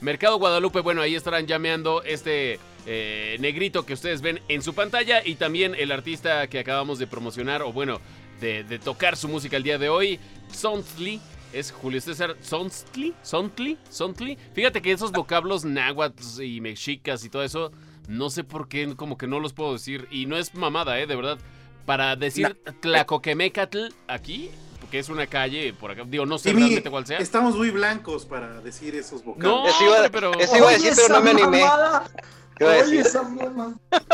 [0.00, 5.22] Mercado Guadalupe, bueno, ahí estarán llameando este eh, negrito que ustedes ven en su pantalla
[5.24, 8.00] y también el artista que acabamos de promocionar, o bueno,
[8.40, 10.20] de, de tocar su música el día de hoy,
[10.52, 11.20] Sontli.
[11.54, 14.36] Es Julio César Sontli, Sontli, Sontli.
[14.54, 17.70] Fíjate que esos vocablos náhuatl y mexicas y todo eso,
[18.08, 20.08] no sé por qué, como que no los puedo decir.
[20.10, 21.06] Y no es mamada, ¿eh?
[21.06, 21.38] De verdad.
[21.86, 27.06] Para decir Tlacoquemecatl aquí, porque es una calle por acá, digo, no sé realmente cuál
[27.06, 27.18] sea.
[27.18, 29.68] estamos muy blancos para decir esos No, vocablos.
[29.68, 30.32] Eso iba- hombre, pero...
[30.38, 31.60] eso iba a decir, pero no me animé.
[31.60, 32.10] mamada.
[32.56, 33.00] ¿Qué iba a Oye, decir?
[33.00, 33.78] esa mamá.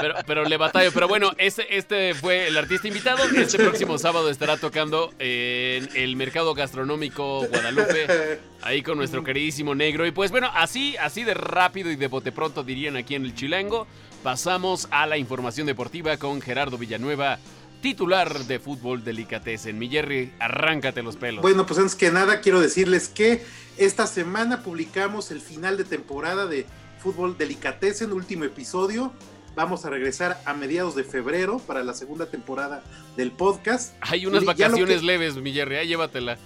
[0.00, 0.92] Pero, pero le batallo.
[0.92, 3.24] Pero bueno, este, este fue el artista invitado.
[3.24, 10.06] Este próximo sábado estará tocando en el Mercado Gastronómico Guadalupe, ahí con nuestro queridísimo negro.
[10.06, 13.34] Y pues bueno, así, así de rápido y de bote pronto dirían aquí en el
[13.34, 13.86] Chilango,
[14.22, 17.38] pasamos a la información deportiva con Gerardo Villanueva,
[17.80, 19.78] titular de Fútbol Delicatessen.
[19.78, 21.40] Mi Jerry, arráncate los pelos.
[21.42, 23.42] Bueno, pues antes que nada quiero decirles que
[23.78, 26.66] esta semana publicamos el final de temporada de
[27.06, 29.12] Fútbol Delicatessen, último episodio.
[29.54, 32.82] Vamos a regresar a mediados de febrero para la segunda temporada
[33.16, 33.94] del podcast.
[34.00, 36.36] Hay unas lo vacaciones que- leves, mi Jerry, ahí llévatela.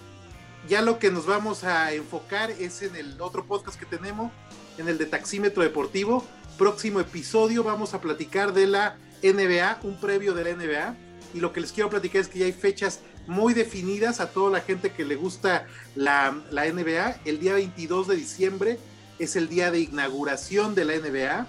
[0.68, 4.30] Ya lo que nos vamos a enfocar es en el otro podcast que tenemos,
[4.76, 6.26] en el de Taxímetro Deportivo.
[6.58, 10.94] Próximo episodio vamos a platicar de la NBA, un previo de la NBA.
[11.32, 14.50] Y lo que les quiero platicar es que ya hay fechas muy definidas a toda
[14.50, 17.20] la gente que le gusta la, la NBA.
[17.24, 18.78] El día 22 de diciembre
[19.20, 21.46] es el día de inauguración de la NBA.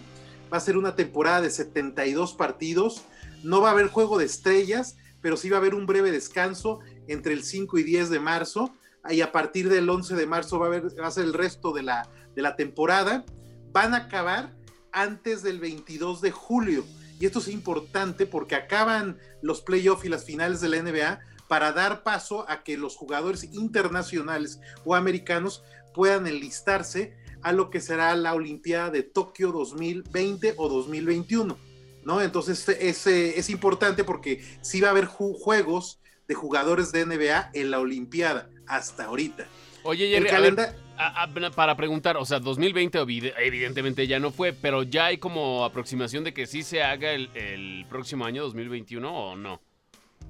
[0.54, 3.04] Va a ser una temporada de 72 partidos.
[3.44, 6.80] No va a haber juego de estrellas, pero sí va a haber un breve descanso
[7.08, 8.76] entre el 5 y 10 de marzo.
[9.10, 11.72] Y a partir del 11 de marzo va a, haber, va a ser el resto
[11.72, 13.24] de la, de la temporada.
[13.72, 14.54] Van a acabar
[14.92, 16.84] antes del 22 de julio.
[17.22, 21.72] Y esto es importante porque acaban los playoffs y las finales de la NBA para
[21.72, 28.16] dar paso a que los jugadores internacionales o americanos puedan enlistarse a lo que será
[28.16, 31.58] la Olimpiada de Tokio 2020 o 2021.
[32.04, 32.22] ¿no?
[32.22, 37.52] Entonces es, es importante porque sí va a haber ju- juegos de jugadores de NBA
[37.54, 39.46] en la Olimpiada hasta ahorita.
[39.84, 44.08] Oye, El Jerry, a ver, calenda- a- a- para preguntar, o sea, 2020 ovide- evidentemente
[44.08, 47.86] ya no fue, pero ya hay como aproximación de que sí se haga el, el
[47.90, 49.62] próximo año 2021 o no.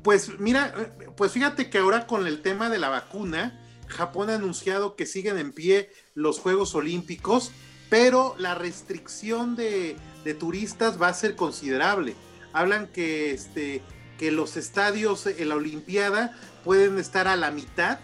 [0.04, 3.61] Pues mira, eh, pues fíjate que ahora con el tema de la vacuna,
[3.92, 7.52] Japón ha anunciado que siguen en pie los Juegos Olímpicos,
[7.90, 9.98] pero la restricción de,
[10.40, 12.16] turistas va a ser considerable.
[12.54, 13.82] Hablan que, este,
[14.18, 18.00] que los estadios en la Olimpiada pueden estar a la mitad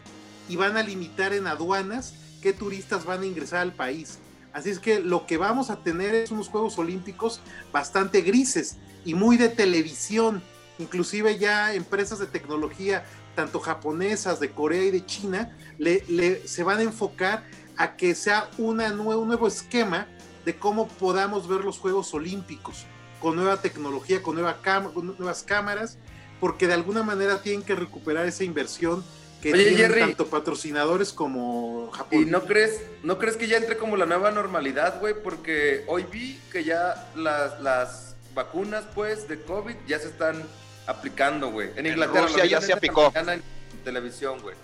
[0.49, 4.19] y van a limitar en aduanas qué turistas van a ingresar al país.
[4.53, 9.13] Así es que lo que vamos a tener es unos Juegos Olímpicos bastante grises y
[9.13, 10.41] muy de televisión.
[10.79, 13.05] Inclusive ya empresas de tecnología,
[13.37, 17.43] tanto japonesas, de Corea y de China, le, le- se van a enfocar
[17.77, 20.07] a que sea una nue- un nuevo esquema
[20.43, 22.85] de cómo podamos ver los Juegos Olímpicos,
[23.21, 24.57] con nueva tecnología, con, nueva
[24.91, 25.99] con nuevas cámaras,
[26.39, 29.03] porque de alguna manera tienen que recuperar esa inversión
[29.43, 29.99] que Oye, tienen Jerry.
[29.99, 32.23] tanto patrocinadores como Japón.
[32.23, 35.13] ¿Y no crees, no crees que ya entre como la nueva normalidad, güey?
[35.23, 40.41] Porque hoy vi que ya las, las vacunas, pues, de COVID ya se están
[40.87, 41.69] aplicando, güey.
[41.75, 43.13] En En Inglaterra Rusia vi ya en se aplicó.
[43.15, 43.41] En
[43.83, 44.55] televisión, güey.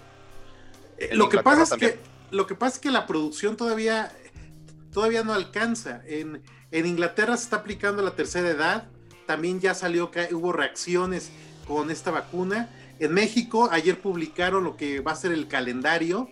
[0.97, 1.99] Eh, En lo que Inglaterra pasa es que
[2.31, 4.11] lo que pasa es que la producción todavía
[4.91, 6.01] todavía no alcanza.
[6.05, 8.87] En, en Inglaterra se está aplicando la tercera edad.
[9.27, 11.31] También ya salió que hubo reacciones
[11.67, 12.69] con esta vacuna.
[12.99, 16.29] En México ayer publicaron lo que va a ser el calendario,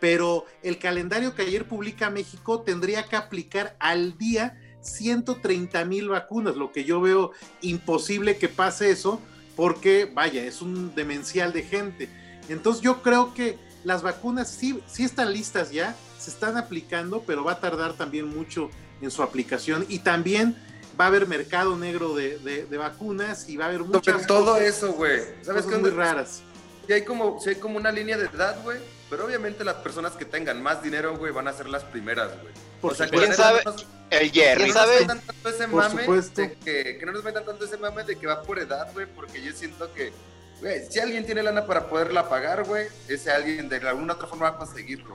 [0.00, 6.56] pero el calendario que ayer publica México tendría que aplicar al día 130 mil vacunas,
[6.56, 9.20] lo que yo veo imposible que pase eso,
[9.56, 12.08] porque vaya, es un demencial de gente.
[12.48, 17.44] Entonces yo creo que las vacunas sí, sí están listas ya, se están aplicando, pero
[17.44, 20.56] va a tardar también mucho en su aplicación y también
[21.00, 24.52] va a haber mercado negro de, de- de vacunas y va a haber muchas todo
[24.54, 25.20] cosas- eso, güey.
[25.42, 25.78] ¿Sabes cosas qué?
[25.78, 26.42] muy raras.
[26.86, 28.78] Sí hay, como, hay como una línea de edad, güey.
[29.08, 32.52] Pero obviamente las personas que tengan más dinero, güey, van a ser las primeras, güey.
[32.80, 33.08] Por O sea.
[33.08, 33.62] ¿Quién sabe?
[33.64, 34.60] nos- El Jerry.
[34.62, 35.00] no nos sabe?
[35.00, 36.40] metan tanto ese Por mame supuesto.
[36.42, 39.06] de que, que no nos metan tanto ese mame de que va por edad, güey,
[39.06, 40.12] porque yo siento que,
[40.60, 44.50] güey, si alguien tiene lana para poderla pagar, güey, ese alguien de alguna otra forma
[44.50, 45.14] va a conseguirlo.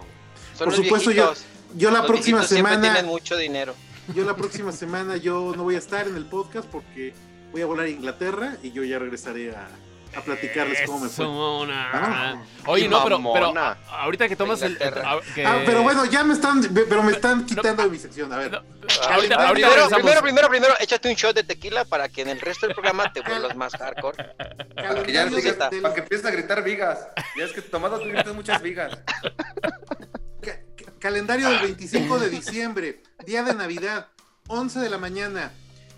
[0.57, 1.45] Son Por los supuesto, yo, viejitos.
[1.75, 3.75] yo la Los próxima semana, tienen mucho dinero.
[4.13, 7.13] yo la próxima semana yo no voy a estar en el podcast porque
[7.51, 9.67] voy a volar a Inglaterra y yo ya regresaré a,
[10.15, 11.25] a platicarles cómo me fue.
[11.93, 12.41] Ah.
[12.67, 13.53] Oye, no, pero, pero
[13.91, 14.73] ahorita que tomas el.
[14.73, 15.11] Inglaterra.
[15.13, 18.31] a- que- Ah, pero bueno, ya me están, pero me están quitando de mi sección.
[18.31, 18.51] A ver.
[18.51, 18.77] No, ahorita,
[19.11, 20.01] primero, ahorita Primero, regresamos.
[20.01, 23.11] primero, primero, primero, échate un shot de tequila para que en el resto del programa
[23.11, 24.23] te vuelvas más hardcore.
[24.75, 27.07] Para que, ya del- para que empieces a gritar vigas.
[27.37, 28.97] Ya es que tomando tú gritas muchas vigas.
[30.41, 34.07] Ca- ca- calendario del 25 de diciembre, día de Navidad,
[34.47, 35.51] 11 de la mañana.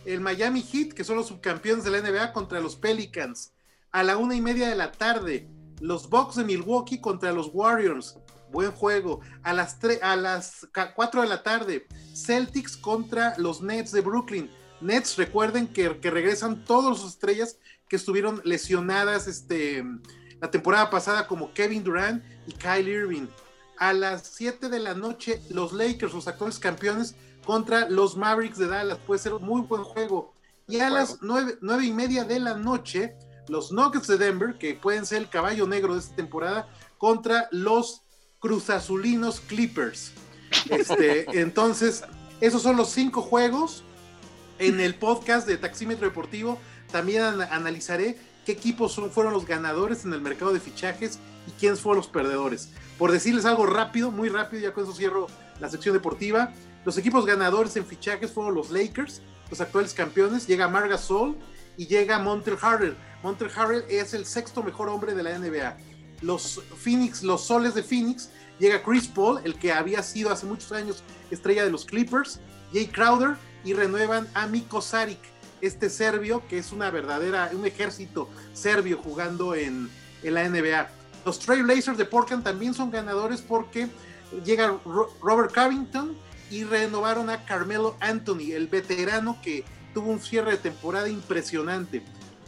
[0.06, 3.52] El Miami Heat, que son los subcampeones de la NBA, contra los Pelicans.
[3.92, 8.18] A la una y media de la tarde, los Bucks de Milwaukee contra los Warriors.
[8.52, 9.22] Buen juego.
[9.44, 14.50] A las, a las ca- 4 de la tarde, Celtics contra los Nets de Brooklyn.
[14.82, 17.58] Nets, recuerden que, que regresan todas sus estrellas
[17.90, 19.84] que estuvieron lesionadas este,
[20.40, 23.28] la temporada pasada, como Kevin Durant y Kyle Irving
[23.80, 28.68] a las 7 de la noche los Lakers, los actuales campeones, contra los Mavericks de
[28.68, 28.98] Dallas.
[29.06, 30.34] Puede ser un muy buen juego.
[30.68, 33.16] Y a las 9, y media de la noche,
[33.50, 38.02] los Nuggets de Denver, que pueden ser el caballo negro de esta temporada, contra los
[38.40, 40.12] Cruzazulinos Clippers.
[40.70, 42.04] Este, entonces,
[42.42, 43.84] esos son los cinco juegos.
[44.60, 46.58] En el podcast de Taxímetro Deportivo
[46.92, 51.52] también an- analizaré qué equipos son- fueron los ganadores en el mercado de fichajes y
[51.60, 52.70] quiénes fueron los perdedores.
[52.98, 55.28] Por decirles algo rápido, muy rápido, ya con eso cierro
[55.60, 56.54] la sección deportiva.
[56.86, 60.48] Los equipos ganadores en fichajes fueron los Lakers, los actuales campeones.
[60.48, 61.38] Llega Marga Sol
[61.78, 62.96] y llega Montel Harrell.
[63.24, 65.78] Montel Harrell es el sexto mejor hombre de la NBA.
[66.22, 70.72] Los Phoenix, los Soles de Phoenix, llega Chris Paul, el que había sido hace muchos
[70.72, 72.40] años estrella de los Clippers,
[72.74, 75.20] Jay Crowder y renuevan a Miko Saric,
[75.62, 79.90] este serbio que es una verdadera, un ejército serbio jugando en,
[80.24, 80.90] en la NBA.
[81.26, 83.88] Los Trailblazers de Portland también son ganadores porque
[84.46, 86.16] llega Ro- Robert Covington
[86.50, 92.02] y renovaron a Carmelo Anthony, el veterano que tuvo un cierre de temporada impresionante.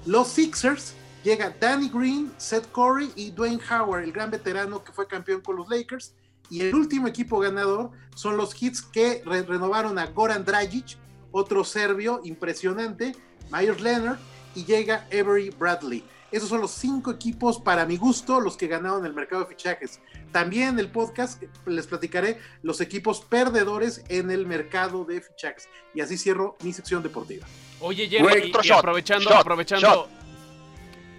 [0.10, 5.08] Los Sixers llega Danny Green, Seth Curry y Dwayne Howard, el gran veterano que fue
[5.08, 6.15] campeón con los Lakers.
[6.50, 10.98] Y el último equipo ganador son los Hits que re- renovaron a Goran Dragic,
[11.32, 13.15] otro serbio impresionante,
[13.52, 14.17] Myers Leonard
[14.56, 16.04] y llega Avery Bradley.
[16.32, 20.00] Esos son los cinco equipos, para mi gusto, los que ganaron el mercado de fichajes.
[20.32, 25.68] También en el podcast les platicaré los equipos perdedores en el mercado de fichajes.
[25.96, 27.48] Y así cierro mi sección deportiva.
[27.80, 29.88] Oye, Jerry, Güey, y, otro y shot, aprovechando, shot, aprovechando.
[29.88, 30.10] shot.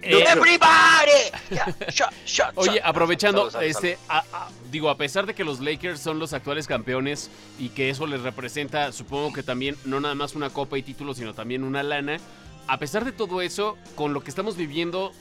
[0.03, 1.11] eh, ¡Everybody!
[1.51, 5.43] Ya, shot, shot, Oye, aprovechando, Salud, salud, este, a- a- digo, a pesar de que
[5.43, 9.99] los Lakers son los actuales campeones y que eso les representa, supongo que también no
[9.99, 12.17] nada más una copa y título, sino también una lana.
[12.71, 15.11] A pesar de todo eso, con lo que estamos viviendo,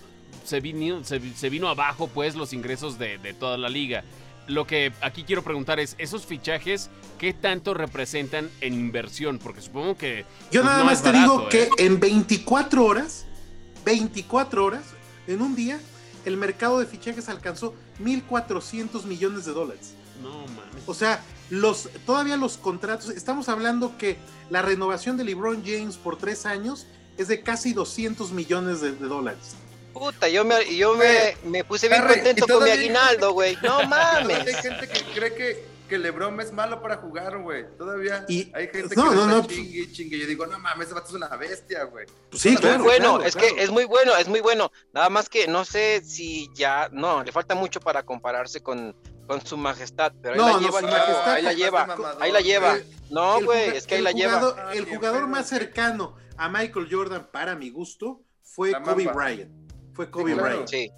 [0.45, 4.05] se vino, se, vi- se vino abajo, pues, los ingresos de, de toda la liga.
[4.47, 9.41] Lo que aquí quiero preguntar es, ¿esos fichajes qué tanto representan en inversión?
[9.41, 10.25] Porque supongo que...
[10.53, 11.71] Yo pues, nada no más te barato, digo ¿eh?
[11.77, 13.27] que en 24 horas,
[13.85, 14.85] 24 horas,
[15.27, 15.81] en un día,
[16.25, 19.95] el mercado de fichajes alcanzó 1.400 millones de dólares.
[20.23, 20.85] No, mames.
[20.87, 24.19] O sea, los, todavía los contratos, estamos hablando que
[24.51, 26.87] la renovación de LeBron James por tres años
[27.21, 29.55] es de casi 200 millones de, de dólares.
[29.93, 33.57] Puta, yo me, yo me, me puse bien contento con mi aguinaldo, güey.
[33.63, 34.47] No mames.
[34.47, 37.65] hay gente que cree que, que LeBron es malo para jugar, güey.
[37.77, 40.19] Todavía Y- hay gente no, que no, no, chingue y chingue.
[40.19, 42.07] Yo digo, no mames, ese vato es una bestia, güey.
[42.31, 42.85] Pues sí, Es muy claro.
[42.85, 43.55] bueno, claro, es claro.
[43.57, 44.71] que es muy bueno, es muy bueno.
[44.93, 48.95] Nada más que no sé si ya, no, le falta mucho para compararse con,
[49.27, 52.33] con su majestad, pero ahí No, la no, lleva, chavo, majestad ahí la lleva, ahí
[52.33, 52.73] la lleva.
[52.75, 54.55] El- No, el güey, juga- es que ahí la lleva.
[54.57, 59.25] Ah, el jugador más cercano a Michael Jordan, para mi gusto, fue La Kobe Mamba.
[59.25, 59.51] Bryant.
[59.95, 60.49] Fue Kobe claro.
[60.49, 60.69] Bryant.
[60.69, 60.91] Sí,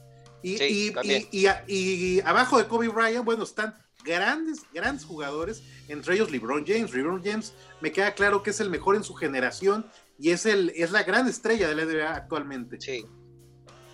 [0.44, 3.74] Y, Sí, y- y- y a- y abajo de Kobe Bryant, bueno, están
[4.04, 6.92] grandes, grandes jugadores, entre ellos LeBron James.
[6.92, 9.86] LeBron James me queda claro que es el mejor en su generación
[10.18, 12.80] y es, el, es la gran estrella de la NBA actualmente.
[12.80, 13.04] sí.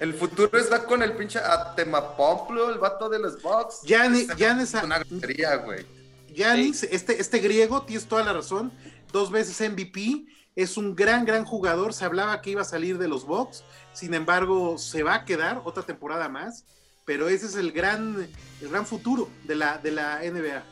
[0.01, 3.81] El futuro está con el pinche Atemapomplo, el vato de los Bucks.
[3.85, 5.85] Gianni- Es Giannis- una grosería, güey.
[6.33, 8.71] Giannis, este, este griego, tienes toda la razón,
[9.13, 10.25] dos veces MVP,
[10.59, 11.95] es un gran, gran jugador.
[11.95, 15.63] Se hablaba que iba a salir de los Bucks, sin embargo, se va a quedar
[15.65, 16.65] otra temporada más.
[17.05, 18.29] Pero ese es el gran,
[18.61, 20.63] el gran futuro de la, de la NBA.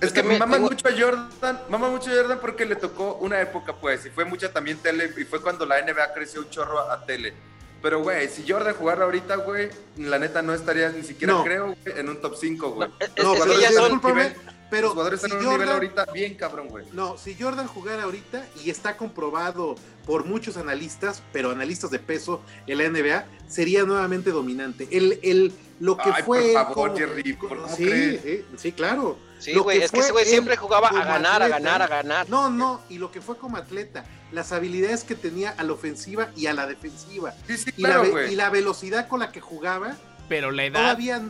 [0.00, 3.40] Es que también maman mucho a Jordan, maman mucho a Jordan porque le tocó una
[3.40, 6.80] época, pues, y fue mucha también tele, y fue cuando la NBA creció un chorro
[6.90, 7.34] a, tele.
[7.82, 9.68] Pero, güey, si Jordan jugara ahorita, güey,
[9.98, 11.44] la neta no estaría ni siquiera, No.
[11.44, 12.88] creo, güey, en un top 5, güey.
[12.88, 14.34] No, es- No, es pero que ya son, discúlpame,
[14.70, 16.84] Pero Los jugadores si están en un nivel ahorita bien cabrón, güey.
[16.92, 22.42] No, si Jordan jugara ahorita, y está comprobado por muchos analistas, pero analistas de peso
[22.66, 24.88] en la NBA, sería nuevamente dominante.
[24.90, 26.40] El, el, lo que Ay, fue.
[26.40, 28.22] por favor, como- Jerry, ¿por cómo sí, crees?
[28.22, 29.18] sí, sí, claro.
[29.38, 31.82] Sí, Lo güey, que es que fue ese güey siempre jugaba a ganar, a ganar,
[31.82, 32.28] a ganar.
[32.30, 36.30] No, no, y lo que fue como atleta, las habilidades que tenía a la ofensiva
[36.34, 38.32] y a la defensiva, Sí, sí, y, la, claro, güey.
[38.32, 39.94] y la velocidad con la que jugaba,
[40.28, 40.80] Pero la edad.
[40.80, 41.22] todavía,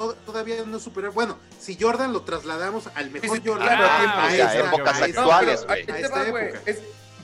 [0.00, 1.10] to- todavía no supera.
[1.10, 3.84] Bueno, si Jordan lo trasladamos al mejor Sí, sí, Jordan, claro,
[4.20, 5.66] a esta- épocas a actuales,
[6.30, 6.54] güey.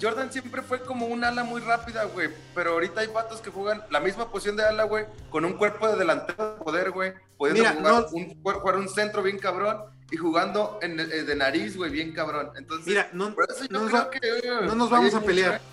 [0.01, 2.29] Jordan siempre fue como un ala muy rápida, güey.
[2.55, 5.89] Pero ahorita hay vatos que juegan la misma posición de ala, güey, con un cuerpo
[5.89, 7.15] de delantero de poder, güey.
[7.39, 11.35] Pudiendo Mira, jugar, no- un, jugar un centro bien cabrón y jugando en, eh, de
[11.35, 12.51] nariz, güey, bien cabrón.
[12.59, 14.21] Entonces, Mira, no, creo va- que,
[14.67, 15.53] no nos vamos a pelear.
[15.53, 15.65] mucho.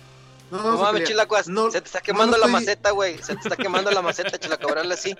[0.56, 3.18] No, No mames, chilacuas, No- se te está no quemando lo la estoy- maceta, güey.
[3.18, 5.14] Se te está quemando la maceta, chilacabrón, así.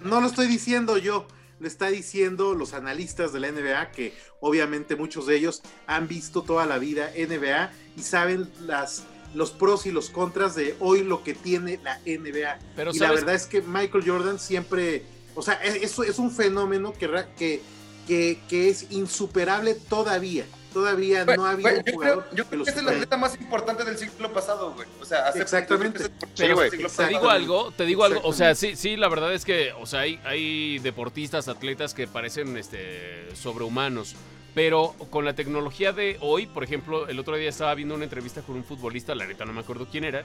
[0.00, 1.26] No lo estoy diciendo yo,
[1.60, 6.42] lo está diciendo los analistas de la NBA, que obviamente muchos de ellos han visto
[6.42, 11.22] toda la vida NBA y saben las, los pros y los contras de hoy lo
[11.22, 12.58] que tiene la NBA.
[12.76, 16.92] Pero y la verdad es que Michael Jordan siempre, o sea, es, es- un fenómeno
[16.92, 17.62] que, ra- que,
[18.06, 20.44] que, que es insuperable todavía.
[20.74, 22.82] Todavía no ha habido güey, un yo jugador creo, yo que creo que es el
[22.82, 22.96] supere.
[22.96, 24.88] atleta más importante del siglo pasado, güey.
[25.00, 26.00] O sea, hace Exactamente.
[26.00, 26.70] es el Sí, güey.
[26.70, 27.08] Te pasado.
[27.08, 30.00] digo algo, te digo algo, o sea, sí, sí, la verdad es que, o sea,
[30.00, 34.16] hay, hay deportistas, atletas que parecen este, sobrehumanos,
[34.54, 38.42] pero con la tecnología de hoy, por ejemplo, el otro día estaba viendo una entrevista
[38.42, 40.24] con un futbolista, la neta no me acuerdo quién era,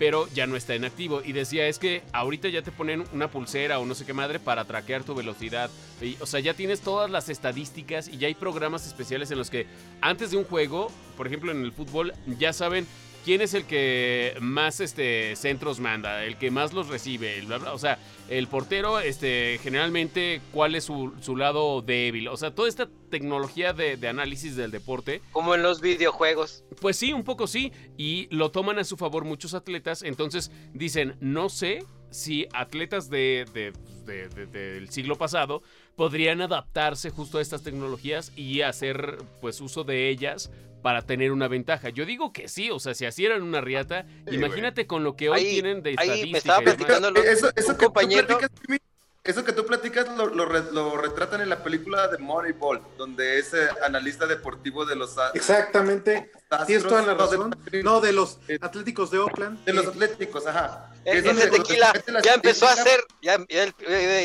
[0.00, 3.30] pero ya no está en activo, y decía, es que ahorita ya te ponen una
[3.30, 5.70] pulsera o no sé qué madre para traquear tu velocidad,
[6.00, 9.50] y, o sea, ya tienes todas las estadísticas y ya hay programas especiales en los
[9.50, 9.66] que
[10.00, 12.86] antes de un juego, por ejemplo en el fútbol, ya saben
[13.24, 17.58] quién es el que más este, centros manda, el que más los recibe, el bla,
[17.58, 17.98] bla, o sea,
[18.28, 23.72] el portero, este, generalmente, cuál es su, su lado débil, o sea, toda esta tecnología
[23.72, 26.64] de, de análisis del deporte, Como en los videojuegos.
[26.80, 31.16] pues sí, un poco sí, y lo toman a su favor muchos atletas, entonces dicen,
[31.20, 33.72] no sé si atletas de, de-
[34.04, 35.62] de- de- del siglo pasado
[35.94, 40.50] podrían adaptarse justo a estas tecnologías y hacer pues uso de ellas
[40.82, 41.88] para tener una ventaja.
[41.90, 45.16] Yo digo que sí, o sea, si así eran una riata, Sí, imagínate con lo
[45.16, 46.38] que hoy Ahí- tienen de ahí me estadística.
[46.38, 48.78] estaba platicando lo- Eso, eso un que compañero- tú platicas, Jimmy,
[49.22, 53.38] eso que tú platicas lo, lo re- lo retratan en la película de Moneyball, donde
[53.38, 56.30] es eh, analista deportivo de los Exactamente.
[56.48, 57.56] Astros, Tienes toda la no, de- razón.
[57.84, 59.64] No, de los Atléticos de Oakland.
[59.64, 60.89] de los Eh, Atléticos, ajá.
[61.04, 61.92] Ese tequila
[62.22, 63.66] ya empezó a hacer, ya, ya,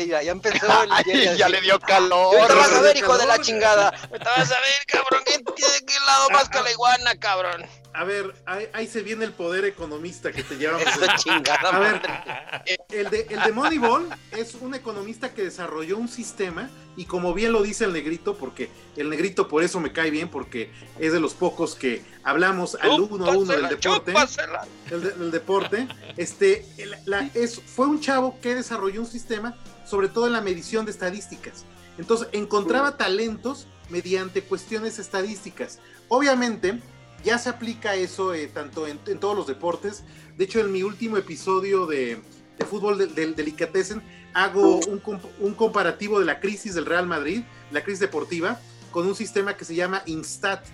[0.06, 0.92] ya- ya empezó el...
[0.92, 2.36] Ay, ya le dio calor.
[2.38, 3.88] Ahorita vas a ver, hijo de la chingada.
[3.88, 7.66] Ahorita vas a ver, cabrón, ¿quién tiene qué lado más que la iguana, cabrón?
[7.98, 10.82] A ver, ahí, ahí se viene el poder economista que te llevamos.
[11.72, 12.02] A ver,
[12.90, 17.52] el de, el de Moneyball es un economista que desarrolló un sistema y como bien
[17.52, 21.20] lo dice el negrito, porque el negrito por eso me cae bien, porque es de
[21.20, 24.12] los pocos que hablamos al uno a uno del deporte.
[24.90, 29.56] el, de- el deporte, este, el- la- es, fue un chavo que desarrolló un sistema,
[29.86, 31.64] sobre todo en la medición de estadísticas.
[31.98, 35.78] Entonces, encontraba talentos mediante cuestiones estadísticas.
[36.08, 36.80] Obviamente,
[37.26, 40.04] ya se aplica eso eh, tanto en, en todos los deportes.
[40.36, 42.22] De hecho, en mi último episodio de,
[42.56, 44.00] de fútbol del del Delicatessen,
[44.32, 45.02] hago un,
[45.40, 48.60] un comparativo de la crisis del Real Madrid, la crisis deportiva,
[48.92, 50.64] con un sistema que se llama Instat.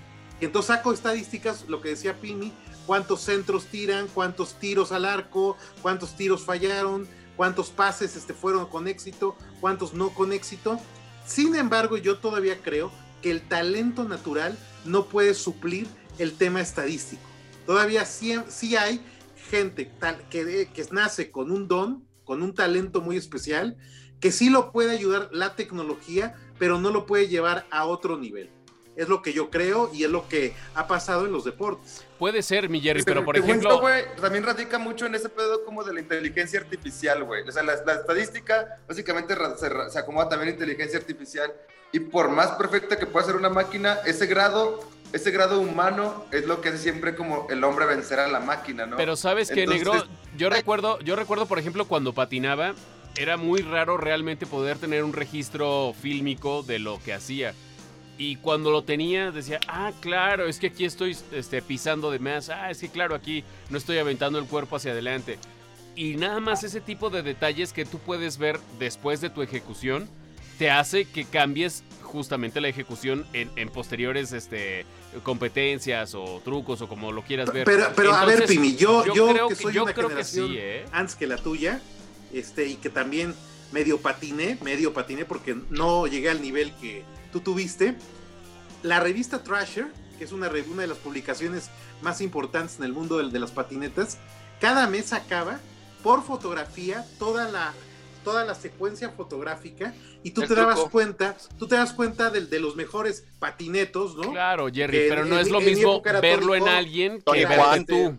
[0.40, 2.53] Y entonces saco estadísticas, lo que decía Pini,
[2.86, 8.88] cuántos centros tiran, cuántos tiros al arco, cuántos tiros fallaron, cuántos pases este, fueron con
[8.88, 10.78] éxito, cuántos no con éxito.
[11.24, 12.92] Sin embargo, yo todavía creo
[13.22, 15.86] que el talento natural no puede suplir
[16.23, 17.23] el tema estadístico.
[17.66, 19.01] Todavía sí, sí hay
[19.51, 23.77] gente tal, que, que nace con un don, con un talento muy especial,
[24.20, 28.51] que sí lo puede ayudar la tecnología, pero no lo puede llevar a otro nivel.
[28.95, 32.05] Es lo que yo creo y es lo que ha pasado en los deportes.
[32.18, 33.70] Puede ser, mi Jerry, pero por ejemplo...
[33.70, 37.49] esto, güey, también radica mucho en ese pedo como de la inteligencia artificial, güey.
[37.49, 39.35] O sea, la, la estadística básicamente
[39.91, 41.53] se acomoda también a inteligencia artificial.
[41.91, 44.81] Y por más perfecta que pueda ser una máquina, ese grado,
[45.12, 48.86] ese grado humano es lo que hace siempre como el hombre vencer a la máquina,
[48.86, 48.96] ¿no?
[48.96, 50.06] Pero sabes que, Entonces- negro,
[50.36, 52.74] yo recuerdo, yo recuerdo, por ejemplo, cuando patinaba,
[53.16, 57.54] era muy raro realmente poder tener un registro fílmico de lo que hacía.
[58.18, 62.48] Y cuando lo tenía, decía, ah, claro, es que aquí estoy este, pisando de más.
[62.50, 65.38] Ah, es que claro, aquí no estoy aventando el cuerpo hacia adelante.
[65.94, 70.08] Y nada más ese tipo de detalles que tú puedes ver después de tu ejecución,
[70.58, 74.84] te hace que cambies justamente la ejecución en, en posteriores este,
[75.22, 77.64] competencias o trucos o como lo quieras ver.
[77.64, 80.48] Pero, pero a ver, Pimi, yo, yo, creo que soy yo una creo que generación
[80.48, 80.84] sí, ¿eh?
[80.92, 81.80] antes que la tuya,
[82.32, 83.34] este, y que también
[83.72, 87.02] medio patiné, medio patiné, porque no llegué al nivel que,
[87.32, 87.96] tú tuviste,
[88.82, 89.86] la revista Trasher,
[90.18, 91.70] que es una, una de las publicaciones
[92.02, 94.18] más importantes en el mundo de, las patinetas,
[94.60, 95.60] cada mes sacaba
[96.02, 97.72] por fotografía toda la,
[98.25, 100.91] toda la secuencia fotográfica y tú El te dabas truco.
[100.91, 104.31] cuenta, tú te das cuenta del- de, los mejores patinetos, ¿no?
[104.33, 107.20] Claro, Jerry, Que pero en- no es en- lo en mi mismo verlo en alguien
[107.23, 107.87] que verte Juan.
[107.87, 108.18] tú.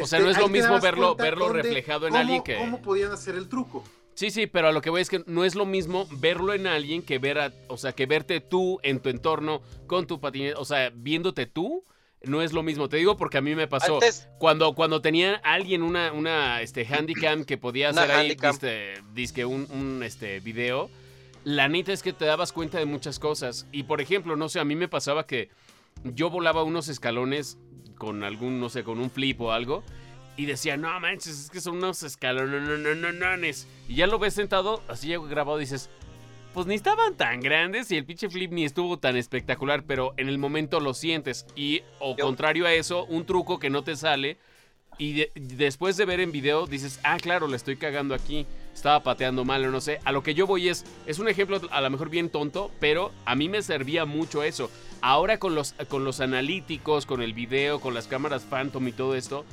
[0.00, 2.20] O sea, Este, no es ahí lo mismo dabas verlo, verlo dónde- reflejado en cómo-
[2.20, 2.56] alguien que...
[2.56, 3.84] ¿Cómo podían hacer el truco?
[4.14, 6.66] Sí, sí, pero a lo que voy es que no es lo mismo verlo en
[6.66, 10.58] alguien que ver a, o sea, que verte tú en tu entorno con tu patineta,
[10.58, 11.84] o sea, viéndote tú,
[12.24, 12.88] no es lo mismo.
[12.88, 13.94] Te digo porque a mí me pasó.
[13.94, 19.44] Antes, Cuando, cuando tenía alguien una, una este, handicam que podía hacer ahí diste- disque
[19.44, 20.90] un, un, este, video,
[21.44, 23.66] la neta es que te dabas cuenta de muchas cosas.
[23.72, 25.48] Y por ejemplo, no sé, a mí me pasaba que
[26.04, 27.58] yo volaba unos escalones
[27.96, 29.82] con algún, no sé, con un flip o algo.
[30.36, 33.66] Y decía, no manches, es que son unos escalones.
[33.88, 35.90] Y ya lo ves sentado, así ya grabado, dices,
[36.52, 40.28] pues ni estaban tan grandes y el pinche flip ni estuvo tan espectacular, pero en
[40.28, 41.46] el momento lo sientes.
[41.56, 44.36] Y o contrario a eso, un truco que no te sale
[44.98, 49.00] y de- después de ver en video dices, ah, claro, le estoy cagando aquí, estaba
[49.02, 50.00] pateando mal o no sé.
[50.04, 53.12] A lo que yo voy es, es un ejemplo a lo mejor bien tonto, pero
[53.24, 54.70] a mí me servía mucho eso.
[55.00, 59.16] Ahora con los, con los analíticos, con el video, con las cámaras Phantom y todo
[59.16, 59.44] esto,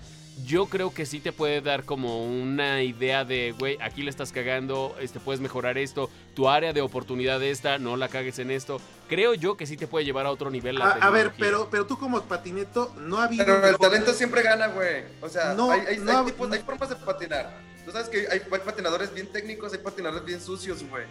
[0.46, 4.32] yo creo que sí te puede dar como una idea de, güey, aquí le estás
[4.32, 8.80] cagando, este, puedes mejorar esto, tu área de oportunidad esta, no la cagues en esto.
[9.08, 11.70] Creo yo que sí te puede llevar a otro nivel la A, a ver, pero,
[11.70, 13.46] pero tú como patineto, no ha habido...
[13.46, 15.04] Pero el talento siempre gana, güey.
[15.22, 17.52] O sea, No, hay, hay- no hay formas de patinar.
[17.86, 21.06] Tú sabes que hay, hay patinadores bien técnicos, hay patinadores bien sucios, güey.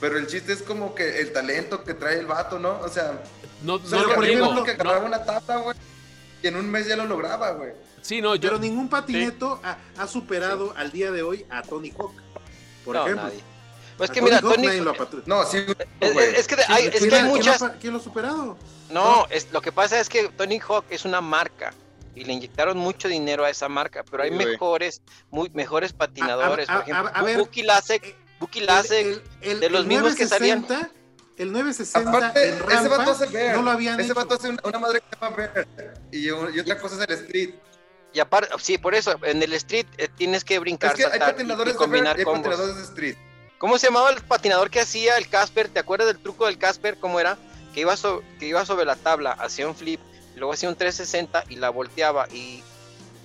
[0.00, 2.78] Pero el chiste es como que el talento que trae el vato, ¿no?
[2.80, 3.22] O sea,
[3.62, 4.44] No, no lo por que niego.
[4.46, 5.76] ejemplo, que agarraba una tabla, güey.
[6.44, 7.72] Y en un mes ya lo lograba, güey.
[8.02, 8.50] Sí, no, yo...
[8.50, 12.12] Pero ningún patineto ha, ha superado al día de hoy a Tony Hawk,
[12.84, 13.22] por no, ejemplo.
[13.28, 13.40] nadie.
[13.96, 14.66] Pues que mira, Tony,
[15.24, 15.64] No, sí,
[16.00, 18.02] es, que hay, es ¿Quién que hay ha- quién lo muchas, ha- ¿Quién lo ha
[18.02, 18.58] superado?
[18.90, 21.72] No, es, lo que pasa es que Tony Hawk es una marca
[22.14, 26.68] y le inyectaron mucho dinero a esa marca, pero hay Sí, mejores, muy mejores patinadores.
[26.68, 29.70] A- a- por ejemplo, a- a ver, Buki Lasek, eh, Buki Lasek, el- el- de
[29.70, 30.66] los el mismos que salían.
[31.36, 33.56] 960, El 960 Aparte, en ese vato hace ver.
[33.56, 34.14] no lo habían ese hecho.
[34.14, 35.68] vato hace una, una madre que se llama ver.
[36.12, 36.30] Y, y
[36.60, 37.54] otra cosa es el street.
[38.12, 41.10] y aparte, sí, por eso, en el street eh, tienes que brincar, Es que hay
[41.10, 43.16] saltar y- y, patinadores de hay patinadores de street.
[43.58, 45.68] ¿Cómo se llamaba el patinador que hacía el Casper?
[45.68, 46.98] ¿Te acuerdas del truco del Casper?
[46.98, 47.36] ¿Cómo era?
[47.72, 50.00] Que iba, so- que iba sobre la tabla, hacía un flip,
[50.36, 52.62] luego hacía un 360 y la volteaba y...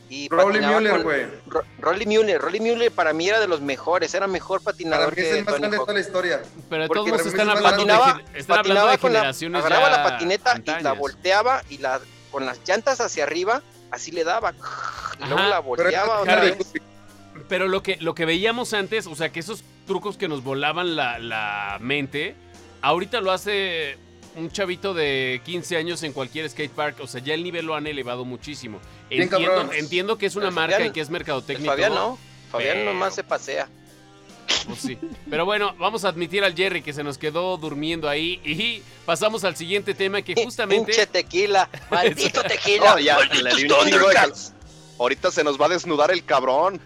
[0.09, 1.25] y Rolly Mueller, güey.
[1.47, 5.15] Ro- Rolly Mueller, Rolly Mueller para mí era de los mejores, era mejor Para patinador
[5.15, 6.41] mí es el más grande de toda la historia.
[6.69, 9.19] Pero de Porque todos para están hablando, de, patinaba, están hablando patinaba de con la,
[9.19, 11.99] generaciones agarraba ya la patineta y la volteaba y la
[12.31, 14.53] con las llantas hacia arriba, así le daba.
[15.19, 16.73] Y luego Ajá, la volteaba otra Harry, vez.
[17.47, 20.95] Pero lo que, lo que veíamos antes, o sea, que esos trucos que nos volaban
[20.95, 22.35] la, la mente,
[22.81, 23.97] ahorita lo hace
[24.35, 26.97] un chavito de 15 años en cualquier skate park.
[27.01, 28.79] O sea, ya el nivel lo han elevado muchísimo.
[29.09, 31.71] Entiendo, entiendo que es una Pero marca Fabián- y que es mercadotecnia.
[31.71, 32.17] Fabián no,
[32.51, 33.67] Fabián pero- nomás se pasea.
[34.67, 34.97] pues sí.
[35.29, 38.39] Pero bueno, vamos a admitir al Jerry que se nos quedó durmiendo ahí.
[38.43, 40.85] Y pasamos al siguiente tema que justamente...
[40.91, 42.91] Pinche tequila, maldito tequila.
[42.91, 43.17] No, ya.
[44.97, 46.81] Ahorita se nos va a desnudar el cabrón.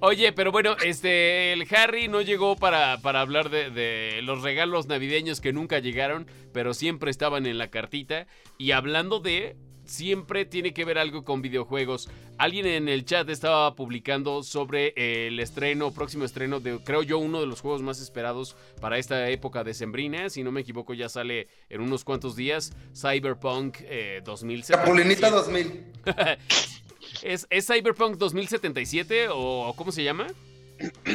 [0.00, 4.86] Oye, pero bueno, este, el Harry no llegó para, para hablar de, de los regalos
[4.86, 8.26] navideños que nunca llegaron, pero siempre estaban en la cartita.
[8.58, 12.08] Y hablando de, siempre tiene que ver algo con videojuegos.
[12.38, 17.40] Alguien en el chat estaba publicando sobre el estreno, próximo estreno de, creo yo, uno
[17.40, 20.30] de los juegos más esperados para esta época decembrina.
[20.30, 24.78] Si no me equivoco, ya sale en unos cuantos días, Cyberpunk eh, 2077.
[24.82, 25.84] Capulinita 2000.
[27.22, 30.26] ¿Es, ¿Es Cyberpunk 2077 o cómo se llama?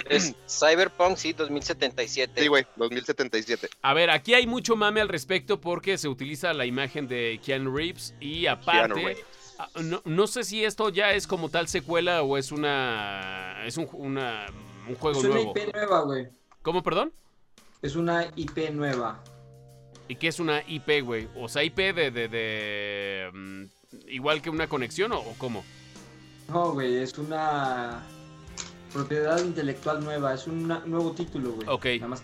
[0.10, 2.42] Es Cyberpunk, sí, 2077.
[2.42, 3.70] Sí, güey, 2077.
[3.82, 7.76] A ver, aquí hay mucho mame al respecto porque se utiliza la imagen de Keanu
[7.76, 9.26] Reeves y Keanu aparte, Reeves.
[9.60, 13.78] ah, no, no sé si esto ya es como tal secuela o es una es
[13.78, 14.46] un, una-
[14.88, 15.54] un juego Es una nuevo.
[15.56, 16.28] IP nueva, güey.
[16.62, 17.14] ¿Cómo, perdón?
[17.82, 19.24] Es una IP nueva.
[20.08, 21.28] ¿Y qué es una IP, güey?
[21.36, 23.64] O sea, IP de, de, de, mm,
[24.08, 25.64] igual que una conexión o, o cómo?
[26.48, 28.04] No, güey, es una
[28.94, 30.34] propiedad intelectual nueva.
[30.34, 31.68] Es un nuevo título, güey.
[31.68, 31.86] Ok.
[32.02, 32.24] Nada más.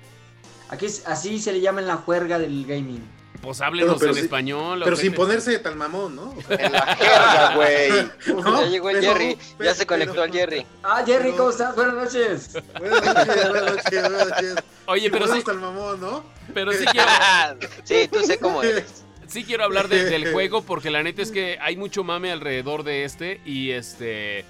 [0.69, 3.03] Aquí es, así se le llama en la juerga del gaming.
[3.41, 4.81] Pues háblenos pero en español.
[4.83, 6.33] Pero sin ponerse tan mamón, ¿no?
[6.49, 7.91] En la jerga, güey.
[8.43, 8.61] ¿No?
[8.63, 10.65] Ya llegó el Pero- Jerry, pero- ya se conectó el Jerry.
[10.81, 11.75] Ah, Jerry, Pero- ¿cómo estás?
[11.75, 12.57] Buenas noches.
[12.79, 14.55] Buenas noches, buenas noches, buenas noches.
[14.87, 16.23] Oye, pero sí, tan mamón, ¿no?
[16.53, 17.07] pero sí quiero,
[17.83, 19.03] sí, tú sé cómo eres.
[19.27, 22.83] Sí quiero hablar de- del juego porque la neta es que hay mucho mame alrededor
[22.83, 24.45] de este y este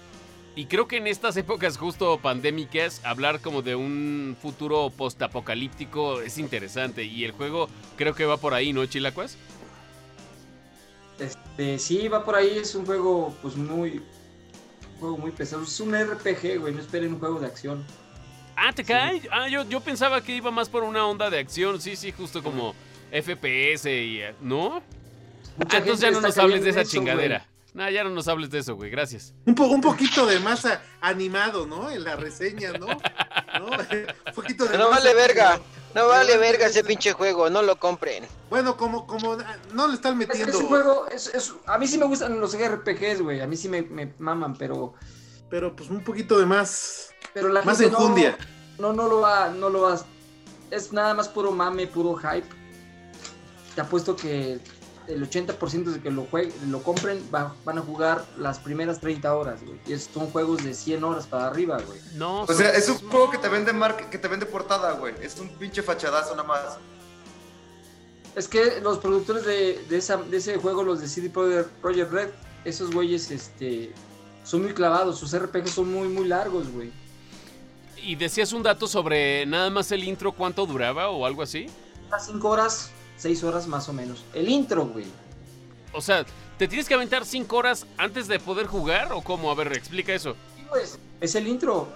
[0.55, 6.37] Y creo que en estas épocas justo pandémicas, hablar como de un futuro postapocalíptico es
[6.37, 7.03] interesante.
[7.03, 9.37] Y el juego creo que va por ahí, ¿no, Chilacuas?
[11.19, 14.01] Este, sí, va por ahí, es un juego pues muy
[14.93, 17.83] un juego muy pesado, es un RPG, güey, no esperen un juego de acción.
[18.55, 18.87] Ah, ¿te Sí.
[18.93, 19.21] cae?
[19.31, 21.81] Ah, yo, yo pensaba que iba más por una onda de acción.
[21.81, 22.73] Sí, sí, justo como
[23.11, 24.21] FPS y...
[24.41, 24.81] ¿No?
[25.57, 27.45] Mucha Ah, entonces ya no nos hables de esa eso, chingadera.
[27.75, 28.89] No, ya no nos hables de eso, güey.
[28.89, 29.33] Gracias.
[29.45, 30.65] Un, po- un poquito de más
[31.01, 31.89] animado, ¿no?
[31.91, 32.87] En la reseña, ¿no?
[32.87, 33.65] ¿No?
[34.27, 35.27] Un poquito de No más vale animado.
[35.27, 35.59] verga.
[35.93, 38.25] No vale verga ese pinche juego, no lo compren.
[38.49, 40.13] Bueno, como, como ah, no le están.
[40.13, 43.39] Es, metiendo, es un juego, es, es- a mí sí me gustan los RPGs, güey,
[43.41, 44.93] a mí sí me, me maman, pero,
[45.49, 48.37] pero pues un poquito de más, pero la más gente no- enjundia.
[48.77, 50.01] No, no lo va, no lo va.
[50.71, 52.47] Es nada más puro mame, puro hype.
[53.75, 54.59] Te apuesto que
[55.07, 59.35] el 80% de que lo jueguen, lo compren, va- van a jugar las primeras 30
[59.35, 59.79] horas, güey.
[59.87, 61.99] Y es- son juegos de 100 horas para arriba, güey.
[62.15, 65.13] No, O sea, es un juego que te vende marca, que te vende portada, güey.
[65.21, 66.77] Es un pinche fachadazo nada más.
[68.35, 72.29] Es que los productores de, de esa, de ese juego, los de CD Projekt Red,
[72.65, 73.93] esos güeyes, este,
[74.43, 75.17] son muy clavados.
[75.19, 76.91] Sus RPGs son muy, muy largos, güey.
[77.97, 81.67] Y decías un dato sobre nada más el intro, cuánto duraba o algo así.
[82.11, 84.23] A 5 horas, 6 horas más o menos.
[84.33, 85.05] El intro, güey.
[85.93, 86.25] O sea,
[86.57, 89.49] ¿te tienes que aventar 5 horas antes de poder jugar o cómo?
[89.51, 90.35] A ver, explica eso.
[90.57, 90.83] Sí, güey,
[91.21, 91.87] Es el intro.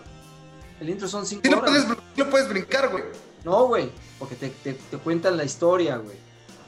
[0.80, 1.70] El intro son 5 Sí horas.
[1.70, 3.04] puedes, sí lo puedes brincar, güey.
[3.44, 6.16] No, güey, porque te, te, te cuentan la historia, güey.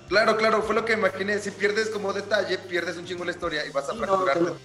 [0.09, 1.39] Claro, claro, fue lo que imaginé.
[1.39, 4.39] Si pierdes como detalle, pierdes un chingo la historia y vas a Sí, no, fracturarte.
[4.43, 4.55] te lo-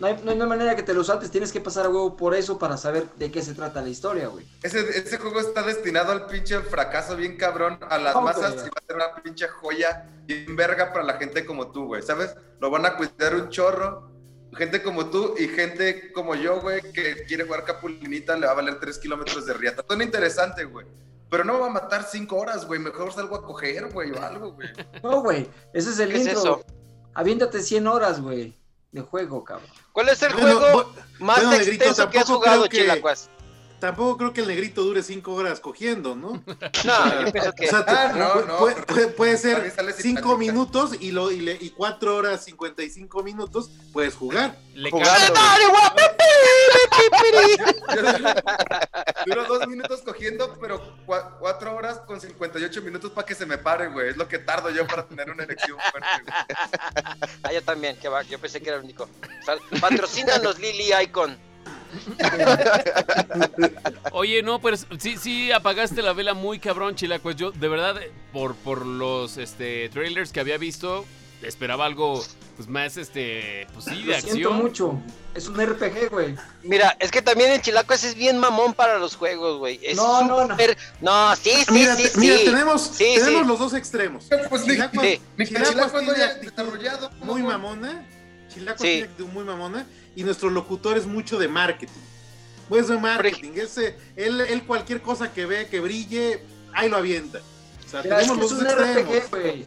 [0.00, 2.34] no, hay, no hay manera que te lo saltes, tienes que pasar a huevo por
[2.34, 4.44] eso para saber de qué se trata la historia, güey.
[4.62, 8.80] Ese, ese juego está destinado al pinche fracaso bien cabrón a las masas y va
[8.82, 12.34] a ser una pinche joya bien verga para la gente como tú, güey, ¿sabes?
[12.60, 14.10] Lo van a cuidar un chorro.
[14.56, 18.54] Gente como tú y gente como yo, güey, que quiere jugar Capulinita, le va a
[18.54, 19.84] valer 3 kilómetros de riata.
[19.86, 20.86] Suena interesante, güey.
[21.28, 22.78] Pero no me va a matar 5 horas, güey.
[22.78, 24.68] Mejor salgo a coger, güey, o algo, güey.
[25.02, 26.38] No, güey, ese es el ¿Qué es intro.
[26.38, 26.64] eso?
[27.14, 28.56] Aviéntate 100 horas, güey,
[28.94, 29.68] de juego, cabrón.
[29.92, 33.28] ¿Cuál es el Bueno, juego más bueno, Negrito, extenso que has jugado, que- Chilacuas?
[33.80, 36.42] Tampoco creo que el negrito dure cinco horas cogiendo, ¿no?
[36.84, 37.66] No, yo pienso que...
[37.66, 38.58] O sea, Ah, no, no,
[39.16, 44.14] puede, ser y cinco minutos y, lo, y, le- y cuatro horas 55 minutos puedes
[44.14, 44.56] jugar.
[44.74, 45.34] Le ¡Dale, cambio.
[45.34, 46.02] dale, guapo!
[49.26, 53.58] Duro dos minutos cogiendo, pero cua- cuatro horas con 58 minutos para que se me
[53.58, 54.10] pare, güey.
[54.10, 56.34] Es lo que tardo yo para tener una erección fuerte, güey.
[57.42, 59.08] Ah, yo también, que va, yo pensé que era el único.
[59.44, 61.36] Sal- Patrocínanos Lily Icon.
[64.12, 67.36] Oye, no, pues sí, sí apagaste la vela muy cabrón, Chilacuas.
[67.36, 67.96] Yo, de verdad,
[68.32, 71.04] por, por los este, trailers que había visto,
[71.42, 72.22] esperaba algo
[72.56, 74.56] pues más, este, pues sí, de Lo siento acción.
[74.56, 75.02] mucho.
[75.34, 76.36] Es un RPG, güey.
[76.62, 79.80] Mira, es que también el Chilacuas es bien mamón para los juegos, güey.
[79.82, 80.56] Es No, no, no.
[81.00, 81.34] no.
[81.36, 82.18] sí, sí, mira, sí, te- sí.
[82.20, 83.48] mira, tenemos, Sí, tenemos sí.
[83.48, 84.26] los dos extremos.
[84.48, 85.20] Pues Chilacuas- Sí.
[85.36, 87.10] ni Chilacuas Chilacuas no tiene desarrollado.
[87.22, 87.80] muy mamón.
[87.80, 88.06] mamona.
[88.54, 89.04] Chilacuas Sí.
[89.16, 89.84] tiene muy mamona.
[90.16, 91.92] Y nuestro locutor es mucho de marketing.
[92.68, 93.52] Pues de marketing.
[93.56, 96.42] Ese, él, él cualquier cosa que ve que brille,
[96.72, 97.40] ahí lo avienta.
[97.86, 99.16] O sea, es tenemos que es los un dos extremos.
[99.16, 99.66] RPG, güey.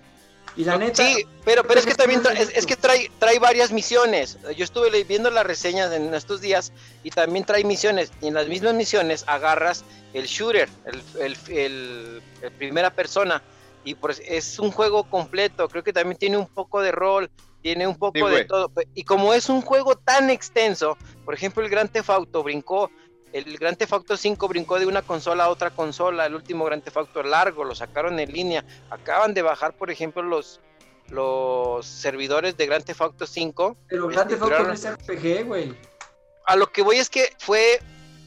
[0.56, 3.12] Y la neta, Sí, pero, pero es que Pero también no tra- es, que trae,
[3.20, 4.40] trae varias misiones.
[4.56, 6.72] Yo estuve viendo las reseñas en estos días
[7.04, 8.12] y también trae misiones.
[8.22, 9.84] Y en las mismas misiones agarras
[10.14, 13.44] el shooter, el, el- el- el primera persona.
[13.84, 15.70] Y pues es un juego completo.
[15.70, 17.30] Creo que también tiene un poco de rol,
[17.68, 18.72] tiene un poco Sí, de todo.
[18.94, 22.90] Y como es un juego tan extenso, por ejemplo, el Gran Theft Auto brincó.
[23.34, 26.28] El Gran Theft Auto 5 brincó de una consola a otra consola.
[26.28, 28.64] El último Gran Theft Auto largo lo sacaron en línea.
[28.90, 30.62] Acaban de bajar, por ejemplo, los,
[31.10, 33.76] los servidores de Grand Theft Auto 5.
[33.90, 35.76] pero Grand Theft Auto no es RPG, güey.
[36.46, 37.82] A lo que voy es que fue,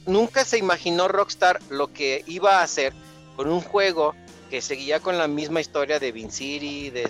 [0.04, 2.92] nunca se imaginó Rockstar lo que iba a hacer
[3.36, 4.14] con un juego
[4.50, 7.08] que seguía con la misma historia de Vin City, de,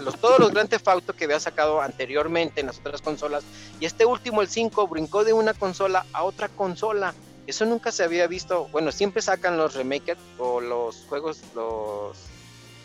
[0.00, 3.42] los, todos los Grand Theft que había sacado anteriormente en las otras consolas.
[3.80, 7.12] Y este último, el 5, brincó de una consola a otra consola.
[7.48, 8.68] Eso nunca se había visto.
[8.70, 12.16] Bueno, siempre sacan los remakes o los juegos los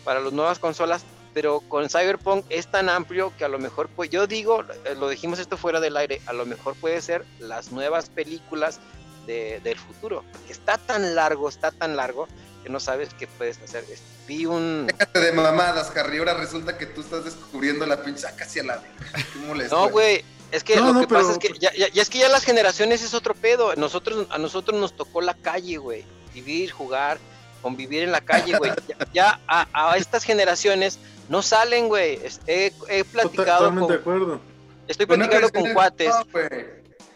[0.04, 1.02] para las nuevas consolas,
[1.32, 5.08] pero con Cyberpunk es tan amplio que a lo mejor, pues yo digo, eh, lo
[5.08, 8.80] dijimos esto fuera del aire, a lo mejor puede ser las nuevas películas
[9.26, 12.26] de- del futuro, está tan largo, está tan largo
[12.62, 13.84] que no sabes qué puedes hacer.
[13.90, 14.86] Es- Vi un...
[14.86, 16.18] Déjate de mamadas, Harry.
[16.18, 18.26] Ahora resulta que tú estás descubriendo la pinche.
[18.28, 19.68] Ah, casi a la verga.
[19.70, 22.08] No, güey, es que No, lo no, que pasa es que ya, ya- ya es
[22.10, 23.74] que ya las generaciones es otro pedo.
[23.76, 26.04] Nosotros, a nosotros nos tocó la calle, güey.
[26.32, 27.18] Vivir, jugar,
[27.60, 28.70] convivir en la calle, güey.
[28.86, 30.98] Ya, ya a, a estas generaciones
[31.28, 32.20] no salen, güey.
[32.46, 34.40] He, he platicado Totalmente de acuerdo.
[34.86, 36.12] estoy platicando con cuates.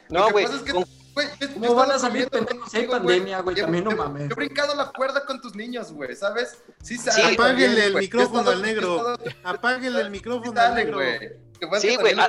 [0.09, 0.47] no, güey.
[0.47, 0.84] No,
[1.14, 3.56] güey, ¿Cómo van a salir pendejos si hay contigo, pandemia, güey?
[3.56, 4.28] También no yo- mames.
[4.28, 6.58] Yo he brincado la cuerda con tus niños, güey, ¿sabes?
[6.82, 6.98] Sí,
[7.34, 9.16] Apáguenle el micrófono al negro.
[9.44, 10.96] Apáguenle el micrófono al negro.
[10.98, 11.18] güey.
[11.58, 12.28] Que pasa Sí, güey, ah-.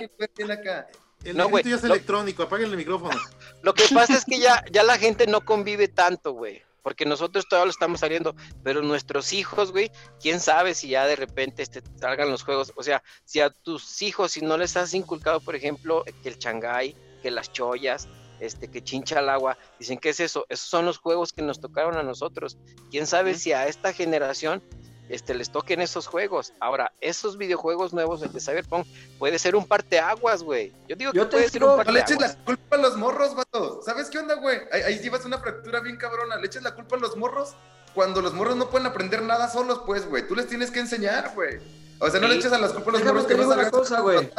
[1.24, 3.20] El No, güey, ya es lo- electrónico, apáguenle el micrófono.
[3.64, 6.62] Lo que pasa es que ya, ya la gente no convive tanto, güey.
[6.84, 11.16] Porque nosotros todavía lo estamos saliendo, pero nuestros hijos, güey, quién sabe si ya de
[11.16, 12.74] repente este, salgan los juegos.
[12.76, 16.38] O sea, si a tus hijos, si no les has inculcado, por ejemplo, que el
[16.38, 18.08] Shanghai, que las chollas,
[18.40, 20.46] este, que chincha al agua, dicen, ¿qué es eso?
[20.50, 22.58] Esos son los juegos que nos tocaron a nosotros.
[22.92, 24.62] Quién sabe si a esta generación
[25.08, 26.52] este, les toquen esos juegos.
[26.60, 28.88] Ahora, esos videojuegos nuevos, el de Cyberpunk,
[29.20, 30.74] puede ser un parteaguas, güey.
[30.88, 32.38] Yo digo Yo que te puede ser digo, un No le eches parteaguas.
[32.40, 33.82] la culpa a los morros, vato.
[33.86, 34.60] ¿Sabes qué onda, güey?
[34.72, 36.38] Ahí, ahí llevas una fractura bien cabrona.
[36.38, 37.54] Le eches la culpa a los morros
[37.94, 40.28] cuando los morros no pueden aprender nada solos, pues, güey.
[40.28, 41.60] Tú les tienes que enseñar, güey.
[42.00, 42.34] O sea, no Sí.
[42.34, 43.80] le eches a las culpa a los Déjame morros que no digo una salgan.
[43.80, 44.32] cosa, güey.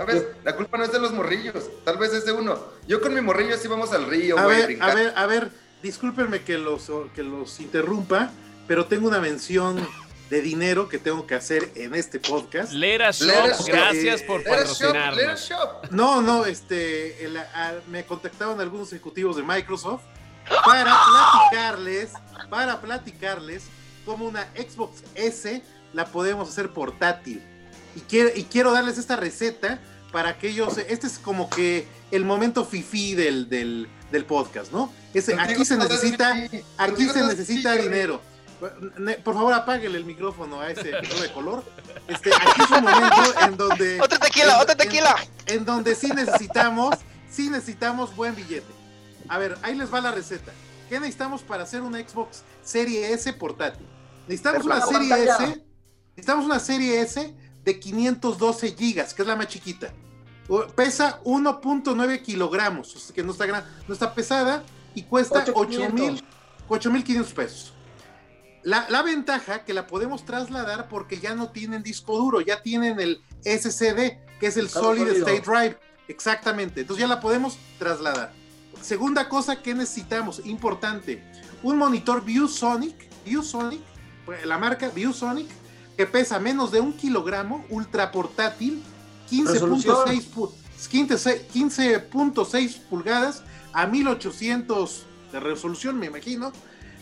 [0.00, 0.26] ¿Sabes?
[0.44, 1.54] La culpa no es de los morrillos.
[1.84, 2.58] Tal vez es de uno.
[2.86, 4.76] Yo con mi morrillo sí vamos al río, A güey.
[4.76, 5.50] ver, a ver, a ver,
[5.82, 8.30] discúlpenme que los, que los interrumpa,
[8.68, 9.76] pero tengo una mención
[10.28, 12.72] de dinero que tengo que hacer en este podcast.
[12.72, 15.48] Lera Shop, Lera gracias por Let us shop, let us patrocinarnos.
[15.48, 15.90] shop.
[15.92, 20.02] No, no, este, el- a- me contactaron algunos ejecutivos de Microsoft
[20.64, 22.10] para platicarles,
[22.50, 23.64] para platicarles
[24.04, 27.42] cómo una Xbox S la podemos hacer portátil.
[27.96, 29.80] Y quiero, y quiero darles esta receta
[30.12, 34.92] para aquellos, este es como que el momento fifi del, del, del podcast, ¿no?
[35.12, 36.32] Contigo aquí se es necesita,
[36.78, 38.20] aquí se es necesita dinero.
[38.98, 41.64] Ne- Por favor, apáguele el micrófono a ese de color.
[42.08, 45.16] Este, aquí es un momento en donde Otra tequila, en- otra en- tequila.
[45.46, 46.94] en donde sí necesitamos,
[47.30, 48.72] sí necesitamos buen billete.
[49.28, 50.52] A ver, ahí les va la receta.
[50.88, 53.86] ¿Qué necesitamos para hacer una Xbox Serie S portátil?
[54.28, 55.24] Necesitamos una serie.
[55.24, 55.62] S,
[56.10, 57.34] necesitamos una serie S
[57.66, 59.92] de 512 gigas, que es la más chiquita.
[60.76, 64.62] Pesa 1.9 kilogramos, o sea que no está gran, no está pesada
[64.94, 66.22] y cuesta 8.000
[66.68, 67.72] 8.500 pesos.
[68.62, 72.98] La, la ventaja que la podemos trasladar porque ya no tienen disco duro, ya tienen
[73.00, 75.28] el SSD, que es el Solid sólido.
[75.28, 75.78] State Drive.
[76.08, 78.32] Exactamente, entonces ya la podemos trasladar.
[78.80, 81.24] Segunda cosa que necesitamos, importante,
[81.64, 82.94] un monitor ViewSonic,
[83.24, 83.80] ViewSonic,
[84.44, 85.48] la marca ViewSonic,
[85.96, 88.82] que pesa menos de un kilogramo, ultra portátil,
[89.30, 90.52] 15.6 pu-
[90.90, 93.42] 15 15.6 pulgadas
[93.72, 96.52] a 1800 de resolución, me imagino,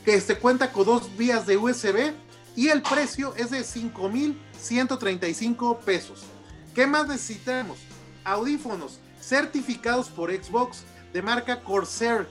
[0.04, 2.12] que este cuenta con dos vías de USB
[2.56, 3.60] y el precio es de
[4.60, 6.22] 5.135 pesos.
[6.74, 7.78] ¿Qué más necesitamos?
[8.24, 12.28] Audífonos certificados por Xbox de marca Corsair,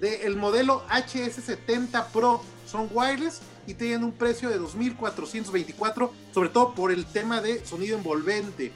[0.00, 2.42] del modelo HS70 Pro.
[2.74, 7.96] Son wireless y tienen un precio de 2.424, sobre todo por el tema de sonido
[7.96, 8.72] envolvente.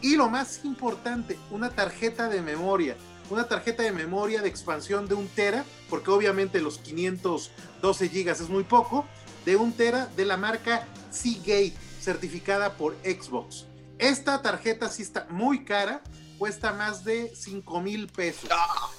[0.00, 2.96] Y lo más importante, una tarjeta de memoria.
[3.28, 8.48] Una tarjeta de memoria de expansión de un tera, porque obviamente los 512 gigas es
[8.48, 9.04] muy poco,
[9.44, 13.66] de un tera de la marca Seagate, certificada por Xbox.
[13.98, 16.02] Esta tarjeta sí está muy cara,
[16.38, 18.48] cuesta más de 5 mil pesos.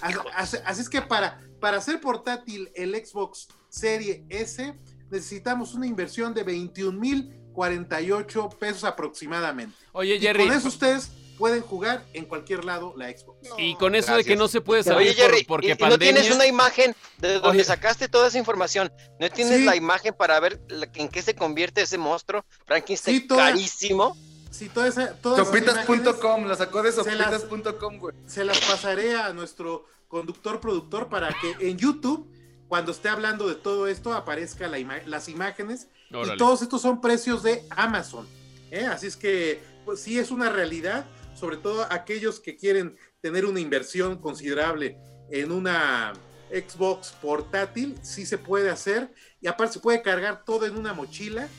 [0.02, 3.48] Así, así- así es que para, para hacer portátil el Xbox
[3.82, 4.76] Serie S,
[5.10, 9.76] necesitamos una inversión de 21 mil 48 pesos aproximadamente.
[9.94, 13.50] Oye, Y Jerry, con eso ustedes pueden jugar en cualquier lado la Xbox.
[13.58, 15.90] y con eso de que no se puede saber Oye, Jerry, por- ¿y, porque y
[15.90, 16.36] no tienes pandemia.
[16.36, 17.64] una imagen de donde Oye.
[17.64, 18.92] sacaste toda esa información?
[19.20, 19.64] ¿No tienes Sí.
[19.66, 20.62] la imagen para ver
[20.94, 22.46] en qué se convierte ese monstruo?
[22.66, 24.18] Frankenstein Sí, toda- carísimo.
[24.52, 28.16] Sí, toda esa, todas Sopitas.com, la sacó de sopitas.com, güey.
[28.28, 32.30] se las pasaré a nuestro conductor productor para que en YouTube,
[32.72, 36.36] cuando esté hablando de todo esto, aparezca la ima- las imágenes Órale.
[36.36, 38.26] Y todos estos son precios de Amazon.
[38.72, 38.86] ¿eh?
[38.86, 41.06] Así es que pues, sí es una realidad,
[41.36, 44.98] sobre todo aquellos que quieren tener una inversión considerable
[45.30, 46.14] en una
[46.50, 49.14] Xbox portátil, sí se puede hacer.
[49.42, 51.50] Y aparte se puede cargar todo en una mochila,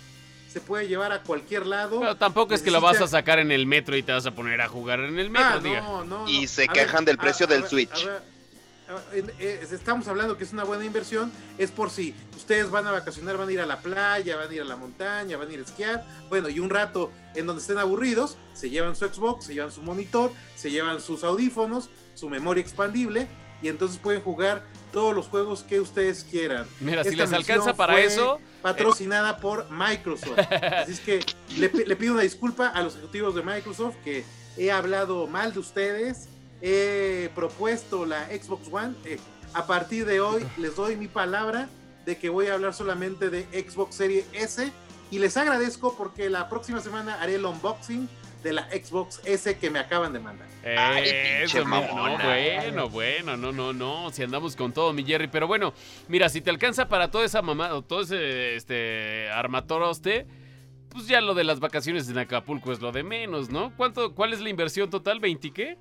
[0.50, 2.00] se puede llevar a cualquier lado.
[2.00, 4.30] Pero tampoco es que lo vas a sacar en el metro y te vas a
[4.30, 5.80] poner a jugar en el metro, Ah, diga.
[5.82, 6.48] no, no, Y no.
[6.48, 8.06] se A quejan del precio del Switch.
[8.06, 8.31] a ver, a- en- eh,
[9.70, 13.48] estamos hablando que es una buena inversión, es por si ustedes van a vacacionar, van
[13.48, 15.62] a ir a la playa, van a ir a la montaña, van a ir a
[15.62, 19.72] esquiar, bueno, y un rato en donde estén aburridos, se llevan su Xbox, se llevan
[19.72, 23.28] su monitor, se llevan sus audífonos, su memoria expandible,
[23.62, 26.66] y entonces pueden jugar todos los juegos que ustedes quieran.
[26.80, 30.38] Mira, si Esta les alcanza para eso, Patrocinada por Microsoft.
[30.38, 31.20] Así es que
[31.56, 34.24] le pido una disculpa a los ejecutivos de Microsoft que
[34.56, 36.28] he hablado mal de ustedes.
[36.62, 38.94] He propuesto la Xbox One.
[39.04, 39.18] eh,
[39.54, 41.68] a partir de hoy les doy mi palabra
[42.06, 44.72] de que voy a hablar solamente de Xbox Series S.
[45.10, 48.08] Y les agradezco porque la próxima semana haré el unboxing
[48.42, 50.48] de la Xbox S que me acaban de mandar.
[50.64, 51.10] Ay,
[51.42, 51.80] Eso, no,
[52.18, 55.74] bueno, bueno, no, no, no, si andamos con todo, mi Jerry, pero bueno,
[56.08, 60.26] mira, si te alcanza para toda esa mamá, o todo ese, este, armatoroste,
[60.88, 63.72] pues ya lo de las vacaciones en Acapulco es lo de menos, ¿no?
[63.76, 65.20] ¿Cuánto, cuál es la inversión total?
[65.20, 65.78] ¿20 qué?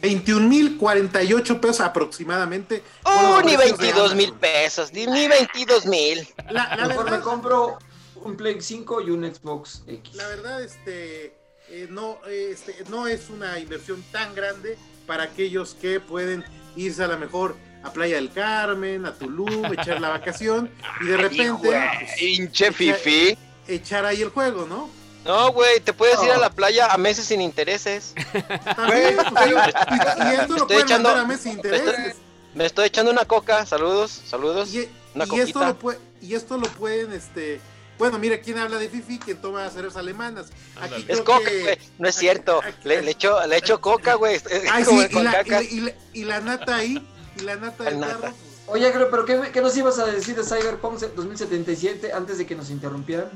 [0.00, 2.82] 21.048 pesos aproximadamente.
[3.04, 4.92] ¡Uh, ni precios de 22 mil pesos!
[4.92, 6.26] Ni, ni 22 mil.
[6.50, 7.78] La, la Mejor me verdad, compro
[8.16, 10.14] un Play 5 y un Xbox X.
[10.14, 11.34] la verdad, este,
[11.68, 14.76] eh, no, eh, este, no es una inversión tan grande
[15.06, 16.44] para aquellos que pueden
[16.76, 20.70] irse a lo mejor a Playa del Carmen, a Tulum, echar la vacación
[21.00, 23.36] y de repente pues, Hinche fifi.
[23.66, 24.90] echar ahí el juego, ¿no?
[25.24, 26.40] No, güey, te puedes ir a No.
[26.40, 28.14] la playa a meses sin intereses.
[28.32, 32.16] Pues, sí, y, y esto lo Estoy pueden echando- mandar a mes sin intereses.
[32.54, 33.64] Me estoy echando una coca.
[33.66, 34.72] Saludos, saludos.
[34.74, 37.60] Y, Una y esto lo puede, y esto lo pueden, este,
[37.98, 39.18] bueno, mira, ¿quién habla de Fifi?
[39.18, 40.46] Quien toma cervezas alemanas.
[40.80, 41.04] Aquí.
[41.06, 41.78] Es creo coca, que- güey.
[41.98, 42.60] No es cierto.
[42.84, 44.36] Le, le echo, le echo coca, güey.
[44.36, 45.50] Es Ay, como sí, y con la, y, caca.
[45.56, 47.06] la, y la- y la nata ahí,
[47.38, 48.12] y la nata del nata.
[48.14, 48.20] carro.
[48.32, 48.34] pues,
[48.68, 52.70] Oye, pero ¿qué, qué nos ibas a decir de Cyberpunk 2077 antes de que nos
[52.70, 53.28] interrumpieran?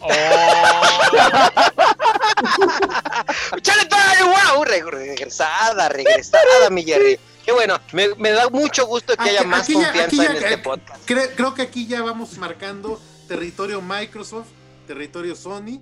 [0.00, 0.08] Oh,
[3.62, 3.98] ¡Chale todo!
[4.54, 4.64] ¡Wow!
[4.64, 7.18] Re- regresada, regresada, mi Jerry.
[7.44, 7.78] Qué bueno.
[7.92, 11.08] Me, me da mucho gusto que Aquí- haya más ya- confianza ya- en este podcast.
[11.08, 14.48] Cre- creo que aquí ya vamos marcando territorio Microsoft,
[14.86, 15.80] territorio Sony,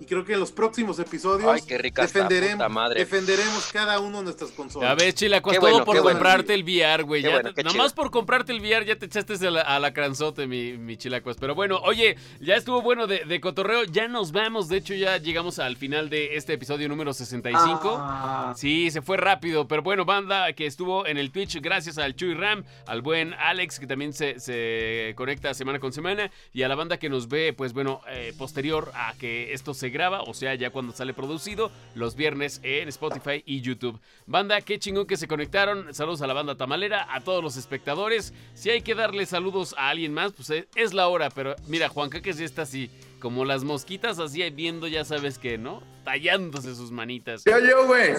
[0.00, 3.00] y creo que en los próximos episodios Ay, qué rica está, defenderemos, puta madre.
[3.00, 4.90] defenderemos cada uno de nuestras consolas.
[4.90, 6.10] ya ves, Chilacuas, Qué todo bueno, por bueno.
[6.18, 7.22] comprarte el VR, güey.
[7.22, 7.82] Bueno, te- qué Nada chido.
[7.84, 10.96] más por comprarte el VR ya te echaste a la, a la cranzote, mi, mi
[10.96, 11.36] Chilacuas.
[11.38, 13.84] Pero bueno, oye, ya estuvo bueno de, de cotorreo.
[13.84, 14.68] Ya nos vamos.
[14.68, 17.96] De hecho, ya llegamos al final de este episodio número 65.
[18.00, 22.14] Ah, Sí, se fue rápido, pero bueno, banda que estuvo en el Twitch, gracias al
[22.14, 26.68] Chuy Ram, al buen Alex que también se, se conecta semana con semana y a
[26.68, 30.34] la banda que nos ve, pues bueno, eh, posterior a que esto se graba, o
[30.34, 34.00] sea, ya cuando sale producido, los viernes en Spotify y YouTube.
[34.26, 38.32] Banda, qué chingón que se conectaron, saludos a la banda tamalera, a todos los espectadores,
[38.54, 41.88] si hay que darle saludos a alguien más, pues eh, es la hora, pero mira,
[41.88, 45.82] Juan que ya está así, como las mosquitas así viendo, ya sabes que, ¿no?
[46.04, 47.44] Tallándose sus manitas.
[47.44, 48.14] Yo, yo, güey.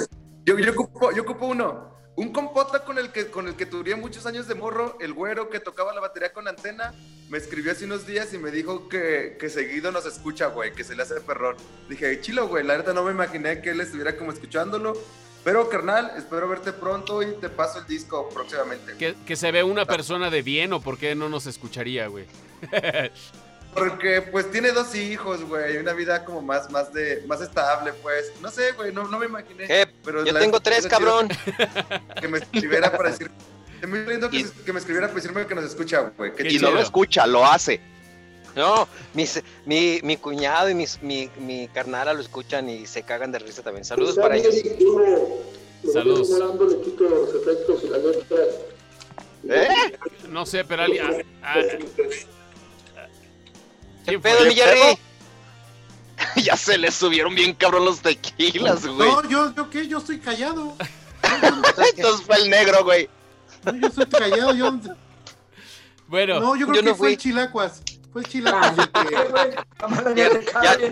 [0.45, 1.98] Yo, yo, ocupo, yo ocupo uno.
[2.19, 5.49] Un compota con el que con el que tuve muchos años de morro, el güero
[5.49, 6.93] que tocaba la batería con antena,
[7.29, 10.83] me escribió hace unos días y me dijo que, que seguido nos escucha, güey, que
[10.83, 11.55] se le hace perrón.
[11.87, 15.01] Dije, chilo, güey, la neta no me imaginé que él estuviera como escuchándolo.
[15.45, 18.97] Pero, carnal, espero verte pronto y te paso el disco próximamente.
[18.97, 22.25] Que, que se ve una persona de bien o por qué no nos escucharía, güey.
[23.73, 28.31] Porque pues tiene dos hijos, güey, una vida como más, más de, más estable, pues.
[28.41, 29.65] No sé, güey, no, no me imaginé.
[29.69, 31.29] Eh, pero Yo tengo tres, cabrón.
[32.19, 33.31] Que me escribiera para decir.
[33.81, 36.33] Es muy lindo que, me escribiera para decirme que nos escucha, güey.
[36.39, 36.69] Y chido.
[36.69, 37.79] no lo escucha, lo hace.
[38.55, 43.31] No, mis- mi, mi cuñado y mis, mi, mi carnala lo escuchan y se cagan
[43.31, 43.85] de risa también.
[43.85, 44.55] Saludos para ellos.
[45.93, 46.29] Saludos.
[49.47, 49.67] ¿Eh?
[50.27, 51.25] No sé, pero alguien.
[54.09, 54.31] Ah, ah, ¿Quién fue?
[54.31, 54.99] Pedo, mi Jerry.
[56.43, 59.09] ya se le subieron bien cabrón los tequilas, güey.
[59.09, 60.75] No, yo, yo qué, yo estoy callado.
[61.95, 63.09] Entonces fue el negro, güey.
[63.63, 64.79] No, yo estoy callado, yo
[66.07, 67.13] Bueno, no, yo creo yo que no fue fui.
[67.13, 67.81] el Chilacuas.
[68.11, 68.89] Fue el Chilacuas
[70.15, 70.91] ¿qué, te,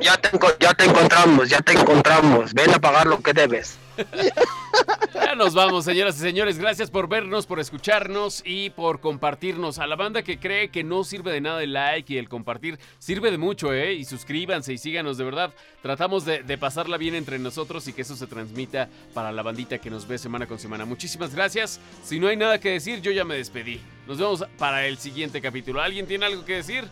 [0.59, 2.53] ya te encontramos, ya te encontramos.
[2.53, 3.77] Ven a pagar lo que debes.
[5.13, 6.57] ya nos vamos, señoras y señores.
[6.57, 9.79] Gracias por vernos, por escucharnos y por compartirnos.
[9.79, 12.79] A la banda que cree que no sirve de nada el like y el compartir,
[12.99, 13.93] sirve de mucho, ¿eh?
[13.93, 15.53] Y suscríbanse y síganos, de verdad.
[15.81, 19.77] Tratamos de, de pasarla bien entre nosotros y que eso se transmita para la bandita
[19.77, 20.85] que nos ve semana con semana.
[20.85, 21.79] Muchísimas gracias.
[22.03, 23.81] Si no hay nada que decir, yo ya me despedí.
[24.07, 25.81] Nos vemos para el siguiente capítulo.
[25.81, 26.85] ¿Alguien tiene algo que decir?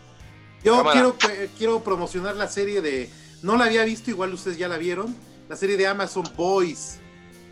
[0.64, 0.92] Yo Cámara.
[0.92, 3.08] quiero, eh, quiero promocionar la serie de.
[3.42, 5.14] No la había visto, igual ustedes ya la vieron.
[5.48, 6.98] La serie de Amazon Boys.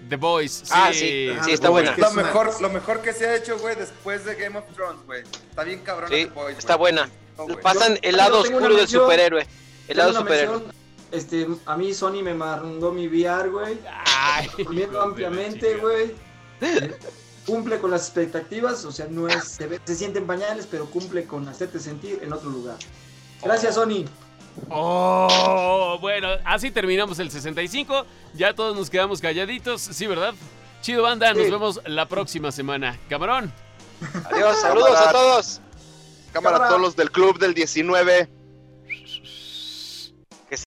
[0.08, 0.64] The Boys.
[0.70, 1.96] Ah, sí, Ah, sí, está buena.
[1.96, 4.64] Lo es una- mejor, lo mejor que se ha hecho, güey, después de Game of
[4.74, 5.22] Thrones, güey.
[5.22, 6.10] Está bien cabrón.
[6.10, 6.92] Sí, The Boys, está güey.
[6.92, 7.10] buena.
[7.38, 7.46] No.
[7.60, 9.02] Pasan el lado oscuro del mención.
[9.02, 9.46] superhéroe.
[9.88, 10.56] El lado superhéroe.
[10.58, 10.74] mención,
[11.12, 13.78] Este, a mí Sony me mandó mi VR, güey.
[14.58, 16.12] Recomiendo ampliamente, güey.
[16.60, 16.96] Eh,
[17.46, 21.24] Cumple con las expectativas, o sea, no es, se, ve- se sienten pañales, pero cumple
[21.24, 22.76] con hacerte sentir en otro lugar.
[23.42, 24.06] Gracias, Sony.
[24.70, 28.06] Oh, bueno, así terminamos el 65.
[28.34, 30.34] Ya todos nos quedamos calladitos, sí, ¿verdad?
[30.82, 32.98] Chido banda, nos vemos la próxima semana.
[33.08, 33.52] Camarón.
[34.30, 35.60] Adiós, saludos a todos.
[36.32, 36.68] Cámara, Cámara.
[36.68, 38.28] todos los del club del 19.